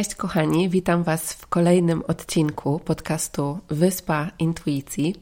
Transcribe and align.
Cześć 0.00 0.14
kochani, 0.14 0.68
witam 0.68 1.02
Was 1.02 1.32
w 1.32 1.46
kolejnym 1.46 2.02
odcinku 2.08 2.80
podcastu 2.84 3.58
Wyspa 3.68 4.30
Intuicji. 4.38 5.14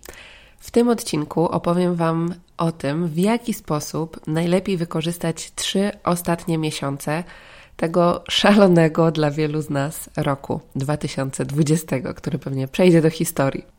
W 0.58 0.70
tym 0.70 0.88
odcinku 0.88 1.48
opowiem 1.48 1.94
Wam 1.94 2.34
o 2.56 2.72
tym, 2.72 3.08
w 3.08 3.18
jaki 3.18 3.54
sposób 3.54 4.26
najlepiej 4.26 4.76
wykorzystać 4.76 5.52
trzy 5.54 5.90
ostatnie 6.04 6.58
miesiące 6.58 7.24
tego 7.76 8.24
szalonego 8.28 9.10
dla 9.10 9.30
wielu 9.30 9.62
z 9.62 9.70
nas 9.70 10.10
roku 10.16 10.60
2020, 10.76 11.98
który 12.14 12.38
pewnie 12.38 12.68
przejdzie 12.68 13.02
do 13.02 13.10
historii. 13.10 13.77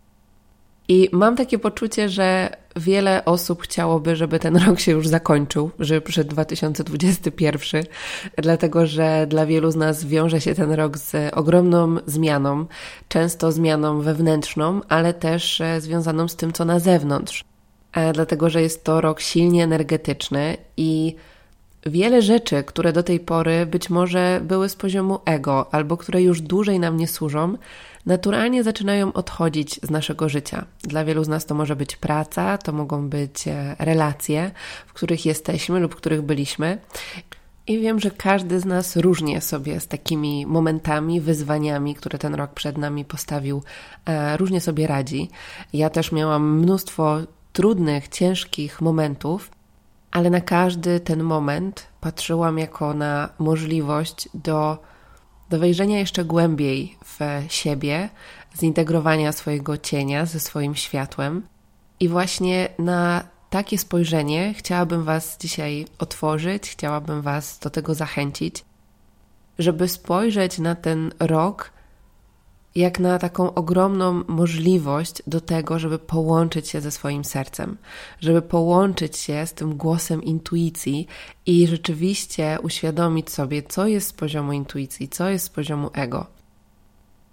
I 0.90 1.10
mam 1.12 1.36
takie 1.36 1.60
poczucie, 1.60 2.10
że 2.10 2.50
wiele 2.76 3.26
osób 3.26 3.62
chciałoby, 3.62 4.16
żeby 4.16 4.40
ten 4.40 4.58
rok 4.58 4.80
się 4.80 4.92
już 4.92 5.08
zakończył, 5.08 5.72
żeby 5.80 6.02
przyszedł 6.02 6.30
2021, 6.30 7.84
dlatego 8.38 8.86
że 8.86 9.28
dla 9.28 9.46
wielu 9.46 9.72
z 9.72 9.76
nas 9.76 10.06
wiąże 10.06 10.42
się 10.42 10.56
ten 10.56 10.72
rok 10.72 10.98
z 10.98 11.34
ogromną 11.34 11.96
zmianą, 12.06 12.66
często 13.08 13.52
zmianą 13.52 14.02
wewnętrzną, 14.02 14.82
ale 14.90 15.14
też 15.14 15.62
e, 15.62 15.82
związaną 15.82 16.28
z 16.28 16.36
tym, 16.36 16.54
co 16.54 16.66
na 16.66 16.80
zewnątrz. 16.80 17.44
E, 17.94 18.14
dlatego 18.14 18.50
że 18.50 18.62
jest 18.62 18.84
to 18.84 19.02
rok 19.02 19.20
silnie 19.20 19.64
energetyczny 19.64 20.58
i 20.78 21.16
wiele 21.86 22.22
rzeczy, 22.22 22.64
które 22.64 22.94
do 22.94 23.04
tej 23.04 23.20
pory 23.20 23.66
być 23.66 23.90
może 23.90 24.42
były 24.44 24.70
z 24.70 24.76
poziomu 24.76 25.20
ego 25.26 25.74
albo 25.74 25.98
które 25.98 26.22
już 26.22 26.42
dłużej 26.42 26.80
nam 26.80 26.98
nie 26.98 27.08
służą, 27.08 27.58
naturalnie 28.06 28.64
zaczynają 28.64 29.14
odchodzić 29.14 29.80
z 29.84 29.90
naszego 29.90 30.30
życia. 30.30 30.66
Dla 30.84 31.06
wielu 31.06 31.24
z 31.24 31.28
nas 31.28 31.46
to 31.46 31.56
może 31.56 31.76
być 31.76 31.96
praca, 31.96 32.58
to 32.58 32.72
mogą 32.72 33.10
być 33.10 33.48
e, 33.48 33.76
relacje, 33.80 34.52
w 34.88 34.94
których 34.94 35.26
jesteśmy 35.26 35.80
lub 35.80 35.94
w 35.94 35.98
których 35.98 36.22
byliśmy. 36.22 36.78
I 37.68 37.80
wiem, 37.80 38.00
że 38.00 38.12
każdy 38.12 38.60
z 38.60 38.66
nas 38.66 38.96
różnie 38.96 39.42
sobie 39.42 39.80
z 39.80 39.88
takimi 39.88 40.46
momentami, 40.46 41.22
wyzwaniami, 41.22 41.96
które 41.96 42.20
ten 42.20 42.36
rok 42.36 42.54
przed 42.54 42.78
nami 42.78 43.06
postawił, 43.06 43.64
e, 44.06 44.38
różnie 44.38 44.62
sobie 44.62 44.88
radzi. 44.88 45.30
Ja 45.74 45.90
też 45.90 46.12
miałam 46.12 46.60
mnóstwo 46.60 47.18
trudnych, 47.54 48.08
ciężkich 48.08 48.82
momentów, 48.82 49.52
ale 50.12 50.30
na 50.30 50.42
każdy 50.42 51.00
ten 51.00 51.24
moment 51.24 51.88
patrzyłam 52.02 52.58
jako 52.58 52.94
na 52.94 53.30
możliwość 53.40 54.30
do 54.34 54.78
do 55.50 55.60
wejrzenia 55.60 56.00
jeszcze 56.00 56.26
głębiej 56.26 56.98
w 57.06 57.20
siebie, 57.54 58.10
zintegrowania 58.58 59.32
swojego 59.32 59.78
cienia 59.78 60.26
ze 60.26 60.40
swoim 60.40 60.76
światłem. 60.76 61.48
I 62.00 62.10
właśnie 62.10 62.70
na 62.80 63.24
takie 63.50 63.78
spojrzenie 63.78 64.54
chciałabym 64.54 65.04
Was 65.04 65.38
dzisiaj 65.38 65.86
otworzyć, 66.00 66.70
chciałabym 66.70 67.22
Was 67.22 67.60
do 67.60 67.70
tego 67.70 67.96
zachęcić, 67.96 68.66
żeby 69.60 69.88
spojrzeć 69.88 70.60
na 70.60 70.76
ten 70.76 71.12
rok 71.20 71.72
jak 72.76 73.00
na 73.00 73.20
taką 73.20 73.54
ogromną 73.54 74.24
możliwość 74.28 75.24
do 75.28 75.42
tego, 75.42 75.80
żeby 75.80 76.00
połączyć 76.00 76.68
się 76.68 76.82
ze 76.82 76.92
swoim 76.92 77.26
sercem, 77.26 77.78
żeby 78.20 78.42
połączyć 78.42 79.18
się 79.18 79.46
z 79.46 79.54
tym 79.54 79.78
głosem 79.78 80.24
intuicji 80.24 81.08
i 81.46 81.68
rzeczywiście 81.68 82.58
uświadomić 82.64 83.30
sobie, 83.30 83.64
co 83.64 83.88
jest 83.88 84.08
z 84.08 84.14
poziomu 84.14 84.54
intuicji, 84.54 85.10
co 85.10 85.30
jest 85.30 85.46
z 85.46 85.50
poziomu 85.50 85.90
ego. 85.94 86.39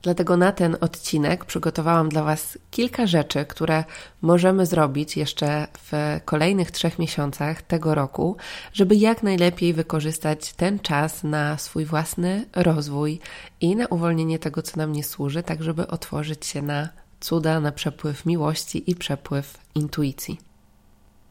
Dlatego 0.06 0.36
na 0.36 0.52
ten 0.52 0.76
odcinek 0.80 1.44
przygotowałam 1.44 2.08
dla 2.08 2.22
Was 2.22 2.58
kilka 2.70 3.06
rzeczy, 3.06 3.44
które 3.44 3.84
możemy 4.22 4.66
zrobić 4.66 5.16
jeszcze 5.16 5.66
w 5.78 6.20
kolejnych 6.24 6.70
trzech 6.70 6.98
miesiącach 6.98 7.62
tego 7.62 7.94
roku, 7.94 8.36
żeby 8.72 8.96
jak 8.96 9.22
najlepiej 9.22 9.74
wykorzystać 9.74 10.52
ten 10.52 10.78
czas 10.78 11.24
na 11.24 11.58
swój 11.58 11.84
własny 11.84 12.46
rozwój 12.56 13.20
i 13.60 13.76
na 13.76 13.86
uwolnienie 13.86 14.38
tego, 14.38 14.62
co 14.62 14.76
nam 14.76 14.92
nie 14.92 15.04
służy, 15.04 15.42
tak 15.42 15.62
żeby 15.62 15.86
otworzyć 15.86 16.46
się 16.46 16.62
na 16.62 16.88
cuda, 17.20 17.60
na 17.60 17.72
przepływ 17.72 18.26
miłości 18.26 18.90
i 18.90 18.94
przepływ 18.94 19.58
intuicji. 19.74 20.38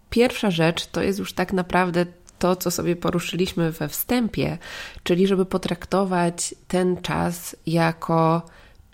Pierwsza 0.10 0.52
rzecz 0.52 0.86
to 0.86 1.02
jest 1.02 1.20
już 1.20 1.34
tak 1.34 1.54
naprawdę 1.54 2.06
to, 2.40 2.56
co 2.56 2.72
sobie 2.72 2.96
poruszyliśmy 2.96 3.72
we 3.72 3.88
wstępie, 3.88 4.58
czyli 5.04 5.28
żeby 5.28 5.46
potraktować 5.46 6.56
ten 6.68 6.98
czas 7.02 7.56
jako 7.66 8.42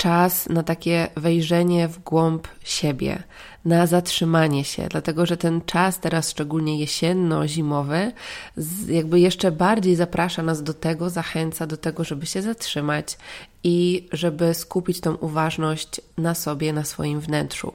czas 0.01 0.49
na 0.49 0.63
takie 0.63 1.07
wejrzenie 1.15 1.87
w 1.87 1.99
głąb 1.99 2.47
siebie, 2.63 3.23
na 3.65 3.87
zatrzymanie 3.87 4.63
się, 4.63 4.87
dlatego 4.89 5.25
że 5.25 5.37
ten 5.37 5.61
czas 5.61 5.99
teraz, 5.99 6.29
szczególnie 6.29 6.79
jesienno-zimowy, 6.79 8.11
jakby 8.87 9.19
jeszcze 9.19 9.51
bardziej 9.51 9.95
zaprasza 9.95 10.43
nas 10.43 10.63
do 10.63 10.73
tego, 10.73 11.09
zachęca 11.09 11.67
do 11.67 11.77
tego, 11.77 12.03
żeby 12.03 12.25
się 12.25 12.41
zatrzymać 12.41 13.17
i 13.63 14.07
żeby 14.11 14.53
skupić 14.53 15.01
tą 15.01 15.15
uważność 15.15 16.01
na 16.17 16.35
sobie, 16.35 16.73
na 16.73 16.83
swoim 16.83 17.19
wnętrzu. 17.19 17.73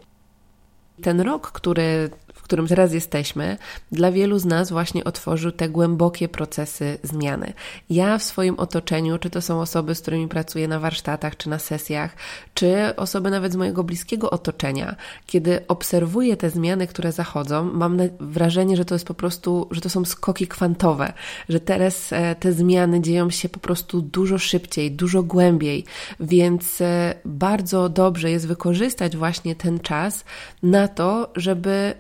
Ten 1.03 1.21
rok, 1.21 1.53
który 1.53 2.11
którym 2.43 2.67
teraz 2.67 2.93
jesteśmy, 2.93 3.59
dla 3.93 4.13
wielu 4.13 4.39
z 4.39 4.45
nas 4.45 4.71
właśnie 4.71 5.05
otworzył 5.05 5.53
te 5.53 5.69
głębokie 5.69 6.29
procesy 6.29 6.99
zmiany. 7.03 7.53
Ja 7.91 8.19
w 8.19 8.23
swoim 8.23 8.59
otoczeniu, 8.59 9.19
czy 9.19 9.31
to 9.31 9.43
są 9.43 9.61
osoby, 9.61 9.95
z 9.95 10.01
którymi 10.01 10.29
pracuję 10.29 10.69
na 10.69 10.81
warsztatach, 10.81 11.37
czy 11.37 11.49
na 11.49 11.59
sesjach, 11.59 12.17
czy 12.55 12.97
osoby 12.97 13.31
nawet 13.31 13.53
z 13.53 13.57
mojego 13.57 13.85
bliskiego 13.85 14.31
otoczenia, 14.31 14.97
kiedy 15.27 15.67
obserwuję 15.69 16.37
te 16.37 16.51
zmiany, 16.51 16.87
które 16.87 17.13
zachodzą, 17.13 17.65
mam 17.73 17.99
wrażenie, 18.21 18.77
że 18.77 18.85
to 18.85 18.95
jest 18.95 19.07
po 19.07 19.15
prostu, 19.15 19.69
że 19.71 19.81
to 19.81 19.91
są 19.91 20.05
skoki 20.05 20.49
kwantowe, 20.49 21.13
że 21.49 21.61
teraz 21.61 22.13
e, 22.13 22.35
te 22.35 22.53
zmiany 22.53 23.01
dzieją 23.01 23.31
się 23.31 23.49
po 23.49 23.61
prostu 23.61 24.03
dużo 24.03 24.39
szybciej, 24.39 24.93
dużo 24.93 25.23
głębiej, 25.23 25.85
więc 26.21 26.81
e, 26.81 27.15
bardzo 27.25 27.89
dobrze 27.89 28.31
jest 28.31 28.47
wykorzystać 28.47 29.17
właśnie 29.17 29.57
ten 29.57 29.81
czas 29.81 30.25
na 30.63 30.89
to, 30.89 31.33
żeby 31.37 31.95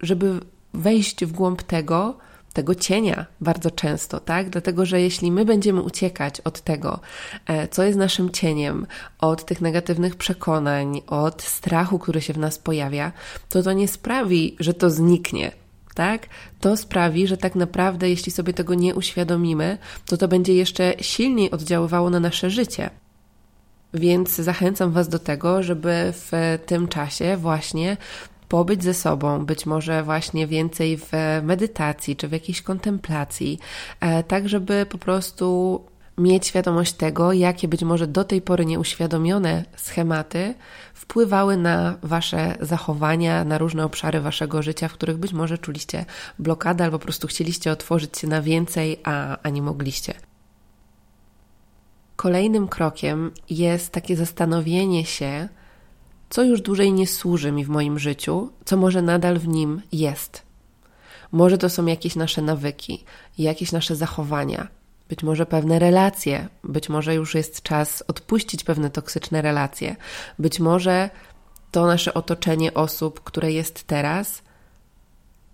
żeby 0.00 0.40
wejść 0.74 1.24
w 1.24 1.32
głąb 1.32 1.62
tego, 1.62 2.16
tego 2.52 2.74
cienia 2.74 3.26
bardzo 3.40 3.70
często, 3.70 4.20
tak? 4.20 4.50
Dlatego, 4.50 4.86
że 4.86 5.00
jeśli 5.00 5.32
my 5.32 5.44
będziemy 5.44 5.82
uciekać 5.82 6.40
od 6.40 6.60
tego, 6.60 7.00
e, 7.46 7.68
co 7.68 7.82
jest 7.82 7.98
naszym 7.98 8.30
cieniem, 8.30 8.86
od 9.18 9.44
tych 9.44 9.60
negatywnych 9.60 10.16
przekonań, 10.16 11.02
od 11.06 11.42
strachu, 11.42 11.98
który 11.98 12.20
się 12.20 12.32
w 12.32 12.38
nas 12.38 12.58
pojawia, 12.58 13.12
to 13.48 13.62
to 13.62 13.72
nie 13.72 13.88
sprawi, 13.88 14.56
że 14.60 14.74
to 14.74 14.90
zniknie. 14.90 15.52
Tak? 15.94 16.26
To 16.60 16.76
sprawi, 16.76 17.26
że 17.26 17.36
tak 17.36 17.54
naprawdę, 17.54 18.10
jeśli 18.10 18.32
sobie 18.32 18.52
tego 18.52 18.74
nie 18.74 18.94
uświadomimy, 18.94 19.78
to 20.06 20.16
to 20.16 20.28
będzie 20.28 20.54
jeszcze 20.54 20.94
silniej 21.00 21.50
oddziaływało 21.50 22.10
na 22.10 22.20
nasze 22.20 22.50
życie. 22.50 22.90
Więc 23.94 24.36
zachęcam 24.36 24.92
Was 24.92 25.08
do 25.08 25.18
tego, 25.18 25.62
żeby 25.62 26.12
w 26.12 26.58
tym 26.66 26.88
czasie 26.88 27.36
właśnie 27.36 27.96
pobyć 28.48 28.84
ze 28.84 28.94
sobą, 28.94 29.46
być 29.46 29.66
może 29.66 30.02
właśnie 30.02 30.46
więcej 30.46 30.96
w 30.98 31.12
medytacji 31.42 32.16
czy 32.16 32.28
w 32.28 32.32
jakiejś 32.32 32.62
kontemplacji, 32.62 33.58
e, 34.00 34.22
tak 34.22 34.48
żeby 34.48 34.86
po 34.86 34.98
prostu 34.98 35.80
mieć 36.18 36.46
świadomość 36.46 36.92
tego, 36.92 37.32
jakie 37.32 37.68
być 37.68 37.82
może 37.82 38.06
do 38.06 38.24
tej 38.24 38.42
pory 38.42 38.66
nieuświadomione 38.66 39.64
schematy 39.76 40.54
wpływały 40.94 41.56
na 41.56 41.94
Wasze 42.02 42.56
zachowania, 42.60 43.44
na 43.44 43.58
różne 43.58 43.84
obszary 43.84 44.20
Waszego 44.20 44.62
życia, 44.62 44.88
w 44.88 44.92
których 44.92 45.18
być 45.18 45.32
może 45.32 45.58
czuliście 45.58 46.04
blokadę 46.38 46.84
albo 46.84 46.98
po 46.98 47.04
prostu 47.04 47.26
chcieliście 47.26 47.72
otworzyć 47.72 48.18
się 48.18 48.26
na 48.26 48.42
więcej, 48.42 49.00
a, 49.04 49.38
a 49.42 49.48
nie 49.48 49.62
mogliście. 49.62 50.14
Kolejnym 52.16 52.68
krokiem 52.68 53.30
jest 53.50 53.92
takie 53.92 54.16
zastanowienie 54.16 55.04
się, 55.04 55.48
co 56.30 56.42
już 56.42 56.60
dłużej 56.60 56.92
nie 56.92 57.06
służy 57.06 57.52
mi 57.52 57.64
w 57.64 57.68
moim 57.68 57.98
życiu, 57.98 58.50
co 58.64 58.76
może 58.76 59.02
nadal 59.02 59.38
w 59.38 59.48
nim 59.48 59.82
jest. 59.92 60.42
Może 61.32 61.58
to 61.58 61.70
są 61.70 61.86
jakieś 61.86 62.16
nasze 62.16 62.42
nawyki, 62.42 63.04
jakieś 63.38 63.72
nasze 63.72 63.96
zachowania, 63.96 64.68
być 65.08 65.22
może 65.22 65.46
pewne 65.46 65.78
relacje, 65.78 66.48
być 66.64 66.88
może 66.88 67.14
już 67.14 67.34
jest 67.34 67.62
czas 67.62 68.04
odpuścić 68.08 68.64
pewne 68.64 68.90
toksyczne 68.90 69.42
relacje, 69.42 69.96
być 70.38 70.60
może 70.60 71.10
to 71.70 71.86
nasze 71.86 72.14
otoczenie 72.14 72.74
osób, 72.74 73.20
które 73.20 73.52
jest 73.52 73.84
teraz, 73.84 74.42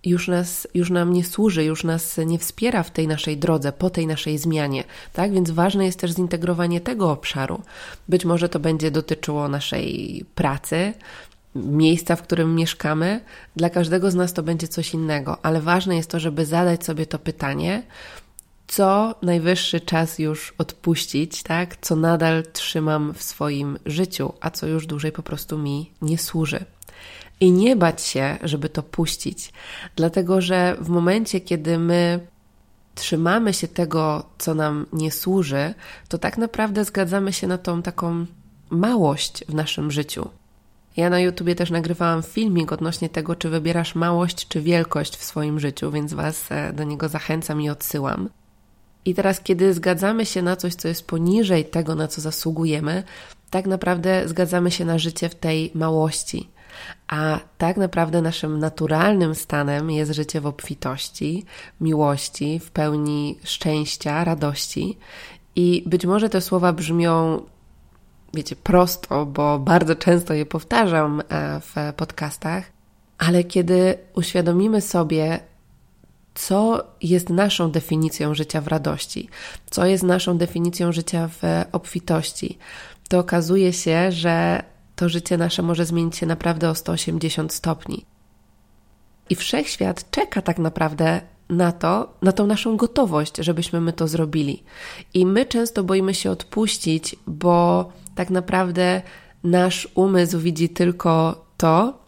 już, 0.05 0.27
nas, 0.27 0.67
już 0.73 0.89
nam 0.89 1.13
nie 1.13 1.23
służy, 1.23 1.63
już 1.63 1.83
nas 1.83 2.17
nie 2.17 2.39
wspiera 2.39 2.83
w 2.83 2.91
tej 2.91 3.07
naszej 3.07 3.37
drodze, 3.37 3.71
po 3.71 3.89
tej 3.89 4.07
naszej 4.07 4.37
zmianie. 4.37 4.83
Tak 5.13 5.33
więc 5.33 5.51
ważne 5.51 5.85
jest 5.85 5.99
też 5.99 6.11
zintegrowanie 6.11 6.81
tego 6.81 7.11
obszaru. 7.11 7.61
Być 8.09 8.25
może 8.25 8.49
to 8.49 8.59
będzie 8.59 8.91
dotyczyło 8.91 9.47
naszej 9.47 10.25
pracy, 10.35 10.93
miejsca, 11.55 12.15
w 12.15 12.21
którym 12.21 12.55
mieszkamy. 12.55 13.21
Dla 13.55 13.69
każdego 13.69 14.11
z 14.11 14.15
nas 14.15 14.33
to 14.33 14.43
będzie 14.43 14.67
coś 14.67 14.93
innego, 14.93 15.45
ale 15.45 15.61
ważne 15.61 15.95
jest 15.95 16.09
to, 16.09 16.19
żeby 16.19 16.45
zadać 16.45 16.85
sobie 16.85 17.05
to 17.05 17.19
pytanie, 17.19 17.83
co 18.67 19.15
najwyższy 19.21 19.79
czas 19.79 20.19
już 20.19 20.53
odpuścić, 20.57 21.43
tak? 21.43 21.77
Co 21.81 21.95
nadal 21.95 22.43
trzymam 22.53 23.13
w 23.13 23.23
swoim 23.23 23.79
życiu, 23.85 24.33
a 24.41 24.49
co 24.49 24.67
już 24.67 24.87
dłużej 24.87 25.11
po 25.11 25.23
prostu 25.23 25.57
mi 25.57 25.91
nie 26.01 26.17
służy. 26.17 26.65
I 27.39 27.51
nie 27.51 27.75
bać 27.75 28.01
się, 28.01 28.37
żeby 28.43 28.69
to 28.69 28.83
puścić, 28.83 29.53
dlatego 29.95 30.41
że 30.41 30.77
w 30.79 30.89
momencie, 30.89 31.39
kiedy 31.41 31.79
my 31.79 32.27
trzymamy 32.95 33.53
się 33.53 33.67
tego, 33.67 34.25
co 34.37 34.55
nam 34.55 34.85
nie 34.93 35.11
służy, 35.11 35.73
to 36.07 36.17
tak 36.17 36.37
naprawdę 36.37 36.85
zgadzamy 36.85 37.33
się 37.33 37.47
na 37.47 37.57
tą 37.57 37.81
taką 37.81 38.25
małość 38.69 39.45
w 39.49 39.53
naszym 39.53 39.91
życiu. 39.91 40.29
Ja 40.97 41.09
na 41.09 41.19
YouTubie 41.19 41.55
też 41.55 41.71
nagrywałam 41.71 42.23
filmik 42.23 42.71
odnośnie 42.71 43.09
tego, 43.09 43.35
czy 43.35 43.49
wybierasz 43.49 43.95
małość 43.95 44.47
czy 44.47 44.61
wielkość 44.61 45.17
w 45.17 45.23
swoim 45.23 45.59
życiu, 45.59 45.91
więc 45.91 46.13
Was 46.13 46.51
e, 46.51 46.73
do 46.73 46.83
niego 46.83 47.09
zachęcam 47.09 47.61
i 47.61 47.69
odsyłam. 47.69 48.29
I 49.05 49.13
teraz, 49.15 49.41
kiedy 49.41 49.73
zgadzamy 49.73 50.25
się 50.25 50.41
na 50.41 50.55
coś, 50.55 50.75
co 50.75 50.87
jest 50.87 51.07
poniżej 51.07 51.65
tego, 51.65 51.95
na 51.95 52.07
co 52.07 52.21
zasługujemy, 52.21 53.03
tak 53.49 53.65
naprawdę 53.65 54.27
zgadzamy 54.27 54.71
się 54.71 54.85
na 54.85 54.97
życie 54.97 55.29
w 55.29 55.35
tej 55.35 55.71
małości. 55.73 56.49
A 57.07 57.39
tak 57.57 57.77
naprawdę 57.77 58.21
naszym 58.21 58.59
naturalnym 58.59 59.35
stanem 59.35 59.91
jest 59.91 60.11
życie 60.11 60.41
w 60.41 60.45
obfitości, 60.45 61.45
miłości, 61.81 62.59
w 62.59 62.71
pełni 62.71 63.39
szczęścia, 63.43 64.23
radości. 64.23 64.97
I 65.55 65.83
być 65.85 66.05
może 66.05 66.29
te 66.29 66.41
słowa 66.41 66.73
brzmią, 66.73 67.41
wiecie, 68.33 68.55
prosto, 68.55 69.25
bo 69.25 69.59
bardzo 69.59 69.95
często 69.95 70.33
je 70.33 70.45
powtarzam 70.45 71.21
e, 71.29 71.61
w 71.61 71.93
podcastach, 71.95 72.71
ale 73.17 73.43
kiedy 73.43 73.97
uświadomimy 74.15 74.81
sobie, 74.81 75.39
co 76.33 76.87
jest 77.01 77.29
naszą 77.29 77.71
definicją 77.71 78.33
życia 78.33 78.61
w 78.61 78.67
radości, 78.67 79.29
co 79.69 79.85
jest 79.85 80.03
naszą 80.03 80.37
definicją 80.37 80.91
życia 80.91 81.29
w 81.41 81.41
obfitości, 81.71 82.57
to 83.09 83.19
okazuje 83.19 83.73
się, 83.73 84.11
że 84.11 84.63
to 84.95 85.09
życie 85.09 85.37
nasze 85.37 85.61
może 85.61 85.85
zmienić 85.85 86.17
się 86.17 86.25
naprawdę 86.25 86.69
o 86.69 86.75
180 86.75 87.53
stopni. 87.53 88.05
I 89.29 89.35
wszechświat 89.35 90.11
czeka 90.11 90.41
tak 90.41 90.57
naprawdę 90.59 91.21
na 91.49 91.71
to, 91.71 92.13
na 92.21 92.31
tą 92.31 92.47
naszą 92.47 92.77
gotowość, 92.77 93.37
żebyśmy 93.37 93.81
my 93.81 93.93
to 93.93 94.07
zrobili. 94.07 94.63
I 95.13 95.25
my 95.25 95.45
często 95.45 95.83
boimy 95.83 96.13
się 96.13 96.31
odpuścić, 96.31 97.15
bo 97.27 97.89
tak 98.15 98.29
naprawdę 98.29 99.01
nasz 99.43 99.87
umysł 99.95 100.39
widzi 100.39 100.69
tylko 100.69 101.45
to, 101.57 101.99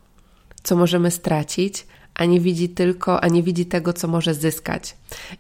co 0.64 0.76
możemy 0.76 1.12
stracić, 1.12 1.88
a 2.16 2.26
nie 2.26 2.40
widzi 2.40 2.70
tylko, 2.70 3.24
a 3.24 3.28
nie 3.28 3.44
widzi 3.44 3.66
tego, 3.66 3.94
co 3.94 4.08
może 4.08 4.34
zyskać. 4.34 4.96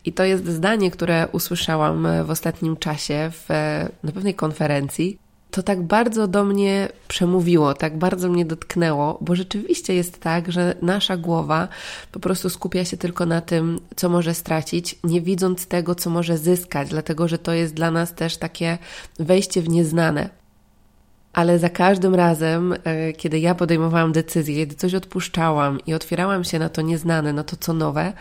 I 0.06 0.14
to 0.14 0.24
jest 0.24 0.48
zdanie, 0.48 0.92
które 0.92 1.28
usłyszałam 1.32 2.08
w 2.26 2.30
ostatnim 2.30 2.78
czasie 2.78 3.32
w, 3.34 3.50
na 4.04 4.12
pewnej 4.12 4.36
konferencji. 4.36 5.20
To 5.58 5.64
tak 5.64 5.82
bardzo 5.82 6.28
do 6.28 6.44
mnie 6.44 6.90
przemówiło, 7.08 7.74
tak 7.74 7.98
bardzo 7.98 8.30
mnie 8.30 8.46
dotknęło, 8.46 9.18
bo 9.22 9.36
rzeczywiście 9.36 9.94
jest 9.94 10.20
tak, 10.20 10.52
że 10.52 10.76
nasza 10.82 11.18
głowa 11.18 11.68
po 12.12 12.20
prostu 12.20 12.50
skupia 12.50 12.86
się 12.86 12.98
tylko 12.98 13.26
na 13.26 13.42
tym, 13.42 13.80
co 13.96 14.10
może 14.10 14.34
stracić, 14.34 15.00
nie 15.04 15.22
widząc 15.22 15.68
tego, 15.68 15.96
co 15.96 16.10
może 16.10 16.38
zyskać, 16.38 16.90
dlatego 16.90 17.28
że 17.28 17.38
to 17.38 17.54
jest 17.54 17.74
dla 17.74 17.92
nas 17.92 18.14
też 18.14 18.38
takie 18.38 18.78
wejście 19.20 19.62
w 19.62 19.70
nieznane 19.70 20.30
ale 21.34 21.60
za 21.60 21.70
każdym 21.70 22.16
razem, 22.16 22.74
e, 22.84 23.14
kiedy 23.14 23.40
ja 23.40 23.56
podejmowałam 23.56 24.12
decyzję, 24.12 24.56
kiedy 24.56 24.76
coś 24.76 24.94
odpuszczałam 24.94 25.80
i 25.88 25.94
otwierałam 25.94 26.44
się 26.44 26.60
na 26.60 26.70
to 26.70 26.82
nieznane, 26.82 27.34
na 27.34 27.44
to 27.44 27.56
co 27.56 27.74
nowe, 27.74 28.14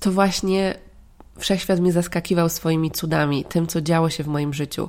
to 0.00 0.12
właśnie 0.12 0.74
wszechświat 1.38 1.80
mnie 1.80 1.92
zaskakiwał 1.92 2.48
swoimi 2.48 2.90
cudami, 2.90 3.44
tym, 3.44 3.66
co 3.66 3.80
działo 3.80 4.10
się 4.10 4.24
w 4.24 4.26
moim 4.28 4.54
życiu. 4.54 4.88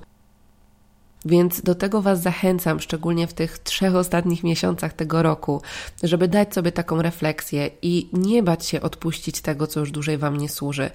Więc 1.25 1.62
do 1.62 1.75
tego 1.75 2.01
Was 2.01 2.21
zachęcam, 2.21 2.80
szczególnie 2.80 3.27
w 3.27 3.33
tych 3.33 3.60
trzech 3.60 3.95
ostatnich 3.95 4.44
miesiącach 4.44 4.94
tego 4.94 5.24
roku, 5.24 5.62
żeby 6.04 6.27
dać 6.27 6.54
sobie 6.54 6.71
taką 6.71 7.01
refleksję 7.01 7.69
i 7.81 8.10
nie 8.13 8.44
bać 8.44 8.66
się 8.66 8.81
odpuścić 8.81 9.42
tego, 9.42 9.68
co 9.68 9.80
już 9.80 9.92
dłużej 9.92 10.18
Wam 10.18 10.38
nie 10.38 10.50
służy. 10.50 10.89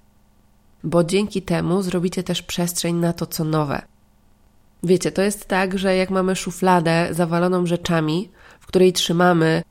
Bo 0.84 1.04
dzięki 1.04 1.42
temu 1.42 1.82
zrobicie 1.82 2.22
też 2.22 2.42
przestrzeń 2.42 2.96
na 2.96 3.12
to, 3.12 3.26
co 3.26 3.44
nowe. 3.44 3.82
Wiecie, 4.82 5.12
to 5.12 5.22
jest 5.22 5.48
tak, 5.48 5.78
że 5.78 5.96
jak 5.96 6.10
mamy 6.10 6.36
szufladę 6.36 7.08
zawaloną 7.10 7.66
rzeczami, 7.66 8.30
w 8.60 8.66
której 8.66 8.92
trzymamy 8.92 9.62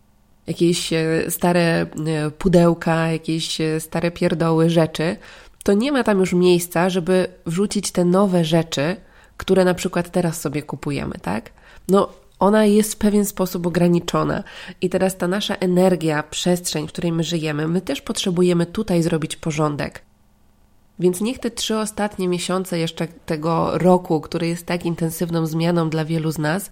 jakieś 0.48 0.94
e, 0.94 1.32
stare 1.32 1.82
e, 1.82 1.88
pudełka, 2.32 3.12
jakieś 3.12 3.62
e, 3.62 3.80
stare 3.80 4.12
pierdoły 4.12 4.70
rzeczy, 4.70 5.18
to 5.64 5.74
nie 5.74 5.92
ma 5.92 6.04
tam 6.04 6.20
już 6.20 6.34
miejsca, 6.34 6.90
żeby 6.90 7.28
wrzucić 7.46 7.92
te 7.92 8.06
nowe 8.06 8.46
rzeczy, 8.46 8.96
które 9.44 9.66
na 9.66 9.74
przykład 9.74 10.12
teraz 10.12 10.42
sobie 10.42 10.62
kupujemy, 10.62 11.16
tak? 11.22 11.51
No, 11.88 12.10
ona 12.40 12.66
jest 12.66 12.94
w 12.94 12.98
pewien 12.98 13.25
sposób 13.25 13.68
ograniczona. 13.68 14.44
I 14.81 14.90
teraz 14.90 15.18
ta 15.18 15.28
nasza 15.28 15.56
energia, 15.56 16.24
przestrzeń, 16.24 16.88
w 16.88 16.92
której 16.92 17.12
my 17.12 17.24
żyjemy, 17.24 17.68
my 17.68 17.81
też 17.81 18.01
potrzebujemy 18.01 18.66
tutaj 18.66 19.04
zrobić 19.04 19.36
porządek. 19.36 20.01
Więc 21.00 21.22
niech 21.22 21.40
te 21.40 21.51
trzy 21.51 21.78
ostatnie 21.78 22.28
miesiące 22.28 22.80
jeszcze 22.80 23.07
tego 23.07 23.78
roku, 23.78 24.22
który 24.22 24.48
jest 24.48 24.66
tak 24.66 24.86
intensywną 24.86 25.46
zmianą 25.46 25.89
dla 25.89 26.06
wielu 26.06 26.31
z 26.31 26.38
nas, 26.38 26.72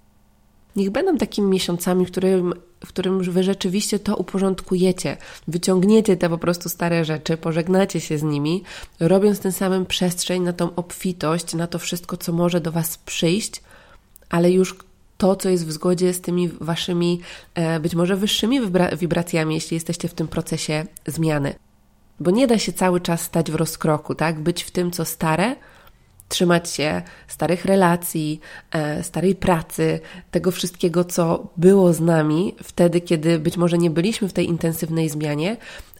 niech 0.76 0.90
będą 0.90 1.16
takimi 1.16 1.48
miesiącami, 1.48 2.06
w 2.06 2.10
którym, 2.10 2.54
w 2.84 2.88
którym 2.88 3.22
wy 3.22 3.42
rzeczywiście 3.42 3.98
to 3.98 4.16
uporządkujecie. 4.16 5.16
Wyciągniecie 5.48 6.16
te 6.16 6.28
po 6.28 6.38
prostu 6.38 6.68
stare 6.68 7.04
rzeczy, 7.04 7.36
pożegnacie 7.36 8.00
się 8.00 8.18
z 8.18 8.22
nimi, 8.22 8.62
robiąc 9.00 9.40
tym 9.40 9.52
samym 9.52 9.86
przestrzeń 9.86 10.42
na 10.42 10.52
tą 10.52 10.74
obfitość, 10.74 11.54
na 11.54 11.66
to 11.66 11.78
wszystko, 11.78 12.16
co 12.16 12.32
może 12.32 12.60
do 12.60 12.72
Was 12.72 12.98
przyjść, 12.98 13.62
ale 14.30 14.50
już 14.50 14.76
to, 15.18 15.36
co 15.36 15.48
jest 15.48 15.66
w 15.66 15.72
zgodzie 15.72 16.14
z 16.14 16.20
tymi 16.20 16.48
waszymi, 16.48 17.20
e, 17.54 17.80
być 17.80 17.94
może 17.94 18.16
wyższymi 18.16 18.60
wibracjami, 18.98 19.54
jeśli 19.54 19.74
jesteście 19.74 20.08
w 20.08 20.14
tym 20.14 20.28
procesie 20.28 20.86
zmiany. 21.06 21.54
Bo 22.20 22.30
nie 22.30 22.46
da 22.46 22.58
się 22.58 22.72
cały 22.72 23.00
czas 23.00 23.20
stać 23.20 23.50
w 23.50 23.54
rozkroku, 23.54 24.14
tak? 24.14 24.40
Być 24.40 24.62
w 24.62 24.70
tym, 24.70 24.90
co 24.90 25.04
stare, 25.04 25.56
trzymać 26.32 26.70
się 26.70 27.02
starych 27.28 27.64
relacji, 27.64 28.40
e, 28.70 29.02
starej 29.02 29.34
pracy, 29.34 30.00
tego 30.30 30.50
wszystkiego, 30.50 31.04
co 31.04 31.46
było 31.56 31.92
z 31.92 32.00
nami 32.00 32.54
wtedy, 32.62 33.00
kiedy 33.00 33.38
być 33.38 33.56
może 33.56 33.78
nie 33.78 33.90
byliśmy 33.90 34.28
w 34.28 34.32
tej 34.32 34.48
intensywnej 34.48 35.08
zmianie, 35.08 35.56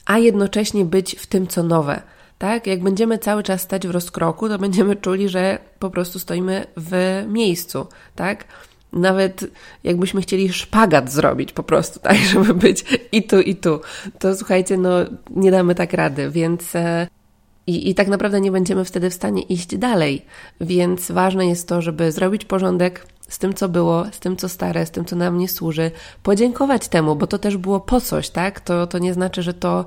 a 0.07 0.19
jednocześnie 0.19 0.85
być 0.85 1.17
w 1.19 1.27
tym, 1.27 1.47
co 1.47 1.63
nowe. 1.63 2.03
Tak? 2.39 2.67
Jak 2.67 2.83
będziemy 2.83 3.19
cały 3.19 3.43
czas 3.43 3.61
stać 3.61 3.87
w 3.87 3.91
rozkroku, 3.91 4.49
to 4.49 4.59
będziemy 4.59 4.97
czuli, 4.97 5.29
że 5.29 5.59
po 5.79 5.91
prostu 5.91 6.19
stoimy 6.19 6.67
w 6.77 7.25
miejscu, 7.29 7.87
tak? 8.15 8.45
nawet 8.93 9.45
jakbyśmy 9.85 10.23
chcieli 10.23 10.53
szpagat 10.53 11.13
zrobić 11.13 11.53
po 11.53 11.63
prostu, 11.63 12.01
tak, 12.01 12.17
żeby 12.33 12.55
być 12.55 12.85
i 13.13 13.23
tu, 13.23 13.41
i 13.41 13.57
tu, 13.57 13.81
to 14.19 14.37
słuchajcie, 14.37 14.77
no 14.77 14.91
nie 15.31 15.51
damy 15.51 15.75
tak 15.75 15.93
rady, 15.93 16.31
więc 16.31 16.77
e, 16.77 17.07
i, 17.67 17.91
i 17.91 17.95
tak 17.95 18.09
naprawdę 18.09 18.41
nie 18.41 18.53
będziemy 18.53 18.85
wtedy 18.85 19.11
w 19.11 19.15
stanie 19.15 19.43
iść 19.43 19.77
dalej. 19.77 20.25
Więc 20.61 21.11
ważne 21.11 21.47
jest 21.47 21.69
to, 21.69 21.83
żeby 21.83 22.13
zrobić 22.13 22.45
porządek 22.45 23.07
z 23.29 23.39
tym, 23.39 23.55
co 23.55 23.69
było, 23.69 24.07
z 24.13 24.21
tym, 24.21 24.37
co 24.37 24.49
stare, 24.49 24.87
z 24.87 24.91
tym, 24.91 25.05
co 25.05 25.17
nam 25.17 25.39
nie 25.39 25.49
służy, 25.49 25.91
podziękować 26.23 26.89
temu, 26.89 27.17
bo 27.17 27.27
to 27.27 27.39
też 27.39 27.57
było 27.57 27.81
po 27.81 28.01
coś, 28.01 28.31
tak? 28.31 28.61
To, 28.61 28.87
to 28.87 28.99
nie 28.99 29.15
znaczy, 29.15 29.43
że 29.43 29.55
to 29.55 29.85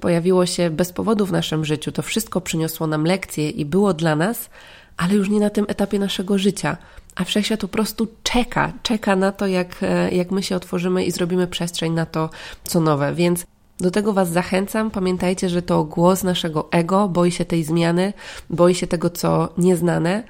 pojawiło 0.00 0.46
się 0.46 0.70
bez 0.70 0.92
powodu 0.92 1.26
w 1.26 1.32
naszym 1.32 1.64
życiu. 1.64 1.92
To 1.92 2.02
wszystko 2.02 2.40
przyniosło 2.40 2.86
nam 2.86 3.04
lekcje 3.04 3.50
i 3.50 3.64
było 3.64 3.94
dla 3.94 4.16
nas, 4.16 4.50
ale 4.96 5.14
już 5.14 5.30
nie 5.30 5.40
na 5.40 5.50
tym 5.50 5.64
etapie 5.68 5.98
naszego 5.98 6.38
życia. 6.38 6.76
A 7.14 7.24
wszechświat 7.24 7.60
po 7.60 7.68
prostu 7.68 8.08
czeka, 8.22 8.72
czeka 8.82 9.16
na 9.16 9.32
to, 9.32 9.46
jak, 9.46 9.82
e, 9.82 10.10
jak 10.10 10.30
my 10.30 10.42
się 10.42 10.56
otworzymy 10.56 11.04
i 11.04 11.10
zrobimy 11.10 11.46
przestrzeń 11.46 11.92
na 11.92 12.06
to, 12.06 12.30
co 12.64 12.80
nowe. 12.80 13.14
Więc 13.14 13.46
do 13.80 13.90
tego 13.90 14.12
Was 14.12 14.30
zachęcam. 14.30 14.90
Pamiętajcie, 14.90 15.48
że 15.48 15.62
to 15.62 15.84
głos 15.84 16.22
naszego 16.22 16.68
ego, 16.72 17.08
boi 17.08 17.32
się 17.32 17.44
tej 17.44 17.64
zmiany, 17.64 18.12
boi 18.50 18.74
się 18.74 18.86
tego, 18.86 19.10
co 19.10 19.48
nieznane, 19.58 20.22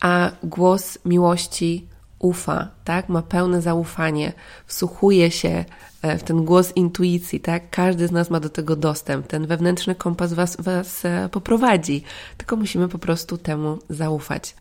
a 0.00 0.30
głos 0.42 0.98
miłości 1.04 1.86
ufa, 2.18 2.68
tak? 2.84 3.08
Ma 3.08 3.22
pełne 3.22 3.62
zaufanie, 3.62 4.32
wsłuchuje 4.66 5.30
się 5.30 5.64
e, 6.02 6.18
w 6.18 6.22
ten 6.22 6.44
głos 6.44 6.76
intuicji, 6.76 7.40
tak? 7.40 7.70
Każdy 7.70 8.06
z 8.06 8.12
nas 8.12 8.30
ma 8.30 8.40
do 8.40 8.48
tego 8.48 8.76
dostęp. 8.76 9.26
Ten 9.26 9.46
wewnętrzny 9.46 9.94
kompas 9.94 10.32
was, 10.32 10.56
was 10.56 11.04
e, 11.04 11.28
poprowadzi, 11.32 12.02
tylko 12.36 12.56
musimy 12.56 12.88
po 12.88 12.98
prostu 12.98 13.38
temu 13.38 13.78
zaufać. 13.90 14.54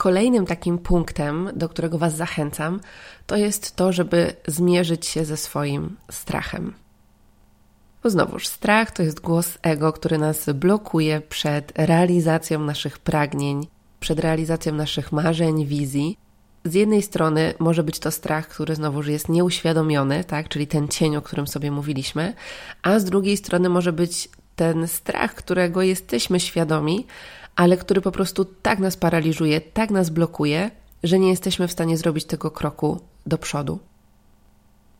Kolejnym 0.00 0.46
takim 0.46 0.78
punktem, 0.78 1.50
do 1.56 1.68
którego 1.68 1.98
Was 1.98 2.16
zachęcam, 2.16 2.80
to 3.26 3.36
jest 3.36 3.76
to, 3.76 3.92
żeby 3.92 4.32
zmierzyć 4.46 5.06
się 5.06 5.24
ze 5.24 5.36
swoim 5.36 5.96
strachem. 6.10 6.74
Bo 8.02 8.10
znowuż 8.10 8.46
strach 8.46 8.90
to 8.90 9.02
jest 9.02 9.20
głos 9.20 9.58
ego, 9.62 9.92
który 9.92 10.18
nas 10.18 10.50
blokuje 10.54 11.20
przed 11.20 11.72
realizacją 11.76 12.60
naszych 12.60 12.98
pragnień, 12.98 13.66
przed 14.00 14.20
realizacją 14.20 14.74
naszych 14.74 15.12
marzeń, 15.12 15.66
wizji. 15.66 16.18
Z 16.64 16.74
jednej 16.74 17.02
strony 17.02 17.54
może 17.58 17.82
być 17.82 17.98
to 17.98 18.10
strach, 18.10 18.48
który 18.48 18.74
znowuż 18.74 19.06
jest 19.06 19.28
nieuświadomiony, 19.28 20.24
tak, 20.24 20.48
czyli 20.48 20.66
ten 20.66 20.88
cień, 20.88 21.16
o 21.16 21.22
którym 21.22 21.46
sobie 21.46 21.70
mówiliśmy, 21.70 22.34
a 22.82 22.98
z 22.98 23.04
drugiej 23.04 23.36
strony 23.36 23.68
może 23.68 23.92
być 23.92 24.28
ten 24.56 24.88
strach, 24.88 25.34
którego 25.34 25.82
jesteśmy 25.82 26.40
świadomi, 26.40 27.06
ale 27.60 27.76
który 27.76 28.00
po 28.00 28.12
prostu 28.12 28.44
tak 28.44 28.78
nas 28.78 28.96
paraliżuje, 28.96 29.60
tak 29.60 29.90
nas 29.90 30.10
blokuje, 30.10 30.70
że 31.02 31.18
nie 31.18 31.28
jesteśmy 31.28 31.68
w 31.68 31.72
stanie 31.72 31.96
zrobić 31.96 32.24
tego 32.24 32.50
kroku 32.50 33.00
do 33.26 33.38
przodu. 33.38 33.78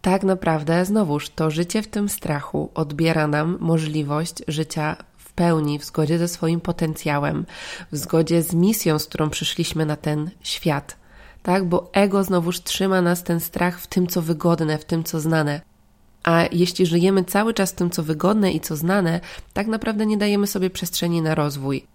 Tak 0.03 0.23
naprawdę, 0.23 0.85
znowuż, 0.85 1.29
to 1.29 1.51
życie 1.51 1.83
w 1.83 1.89
tym 1.89 2.09
strachu 2.09 2.71
odbiera 2.75 3.27
nam 3.27 3.57
możliwość 3.61 4.35
życia 4.49 4.97
w 5.17 5.33
pełni, 5.33 5.79
w 5.79 5.85
zgodzie 5.85 6.19
ze 6.19 6.29
swoim 6.29 6.61
potencjałem, 6.61 7.47
w 7.93 7.97
zgodzie 7.97 8.43
z 8.43 8.55
misją, 8.55 8.99
z 8.99 9.07
którą 9.07 9.31
przyszliśmy 9.31 9.87
na 9.87 9.97
ten 9.97 10.31
świat. 10.43 10.97
Tak, 11.43 11.65
bo 11.65 11.91
ego 11.93 12.25
znowuż 12.25 12.61
trzyma 12.61 13.03
nas 13.03 13.23
ten 13.23 13.41
strach 13.41 13.81
w 13.81 13.87
tym, 13.87 14.07
co 14.07 14.23
wygodne, 14.23 14.79
w 14.79 14.85
tym, 14.85 15.05
co 15.05 15.21
znane. 15.21 15.61
A 16.23 16.45
jeśli 16.53 16.87
żyjemy 16.87 17.25
cały 17.25 17.55
czas 17.55 17.75
tym, 17.75 17.91
co 17.91 18.03
wygodne 18.03 18.53
i 18.53 18.61
co 18.61 18.77
znane, 18.77 19.21
tak 19.53 19.67
naprawdę 19.67 20.07
nie 20.07 20.17
dajemy 20.17 20.47
sobie 20.47 20.71
przestrzeni 20.71 21.23
na 21.23 21.35
rozwój. 21.35 21.87